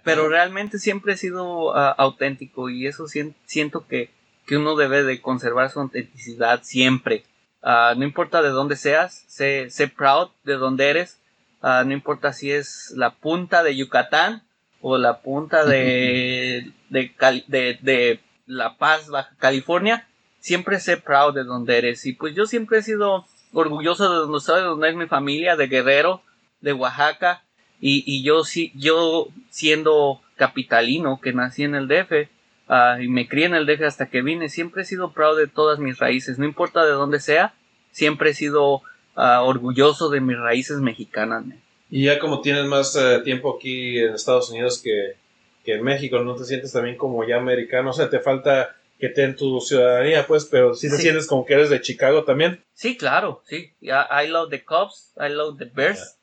[0.04, 4.12] pero realmente siempre he sido uh, auténtico y eso siento que,
[4.46, 7.24] que uno debe de conservar su autenticidad siempre.
[7.64, 11.20] Uh, no importa de dónde seas, sé, sé proud de dónde eres,
[11.62, 14.44] ah, no importa si es la punta de Yucatán
[14.80, 17.12] o la punta de, de,
[17.48, 20.08] de, de La Paz, Baja California,
[20.40, 22.06] siempre sé proud de donde eres.
[22.06, 25.56] Y pues yo siempre he sido orgulloso de donde soy, de donde es mi familia,
[25.56, 26.22] de Guerrero,
[26.62, 27.44] de Oaxaca.
[27.80, 32.30] Y, y yo sí, yo siendo capitalino, que nací en el DF,
[32.68, 35.48] ah, y me crié en el DF hasta que vine, siempre he sido proud de
[35.48, 37.54] todas mis raíces, no importa de dónde sea,
[37.92, 38.82] siempre he sido
[39.16, 41.46] ah, orgulloso de mis raíces mexicanas.
[41.92, 45.16] Y ya como tienes más eh, tiempo aquí en Estados Unidos que,
[45.64, 47.90] que en México, ¿no te sientes también como ya americano?
[47.90, 51.04] O sea, te falta que te den tu ciudadanía, pues, pero sí te Sí.
[51.04, 52.64] sientes como que eres de Chicago también.
[52.74, 53.74] Sí, claro, sí.
[53.80, 56.18] Ya, I love the Cubs, I love the Bears.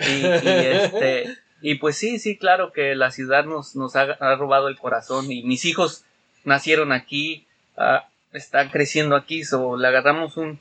[0.00, 4.34] Y, y, este, y pues sí, sí, claro que la ciudad nos, nos ha, ha
[4.36, 6.04] robado el corazón y mis hijos
[6.44, 10.58] nacieron aquí, ah, están creciendo aquí, so le agarramos un,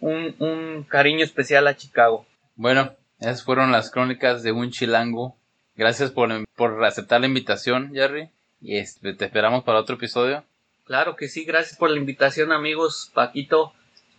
[0.00, 2.26] un, un cariño especial a Chicago.
[2.56, 5.36] Bueno, esas fueron las crónicas de un chilango.
[5.76, 8.28] Gracias por, por aceptar la invitación, Jerry.
[8.60, 10.44] Y este, te esperamos para otro episodio.
[10.92, 13.72] Claro que sí, gracias por la invitación amigos, Paquito,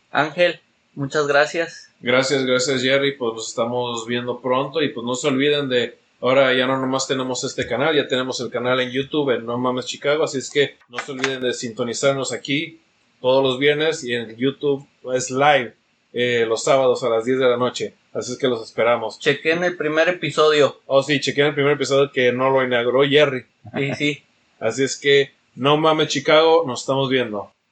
[0.09, 0.59] Ángel,
[0.95, 1.91] muchas gracias.
[1.99, 6.51] Gracias, gracias Jerry, pues nos estamos viendo pronto y pues no se olviden de, ahora
[6.55, 9.85] ya no nomás tenemos este canal, ya tenemos el canal en YouTube en No Mames
[9.85, 12.81] Chicago, así es que no se olviden de sintonizarnos aquí
[13.21, 15.75] todos los viernes y en YouTube es live
[16.11, 19.19] eh, los sábados a las 10 de la noche, así es que los esperamos.
[19.19, 20.81] Chequen el primer episodio.
[20.87, 23.45] Oh sí, chequen el primer episodio que no lo inauguró Jerry,
[23.77, 24.23] Sí, sí.
[24.59, 27.53] así es que No Mames Chicago, nos estamos viendo.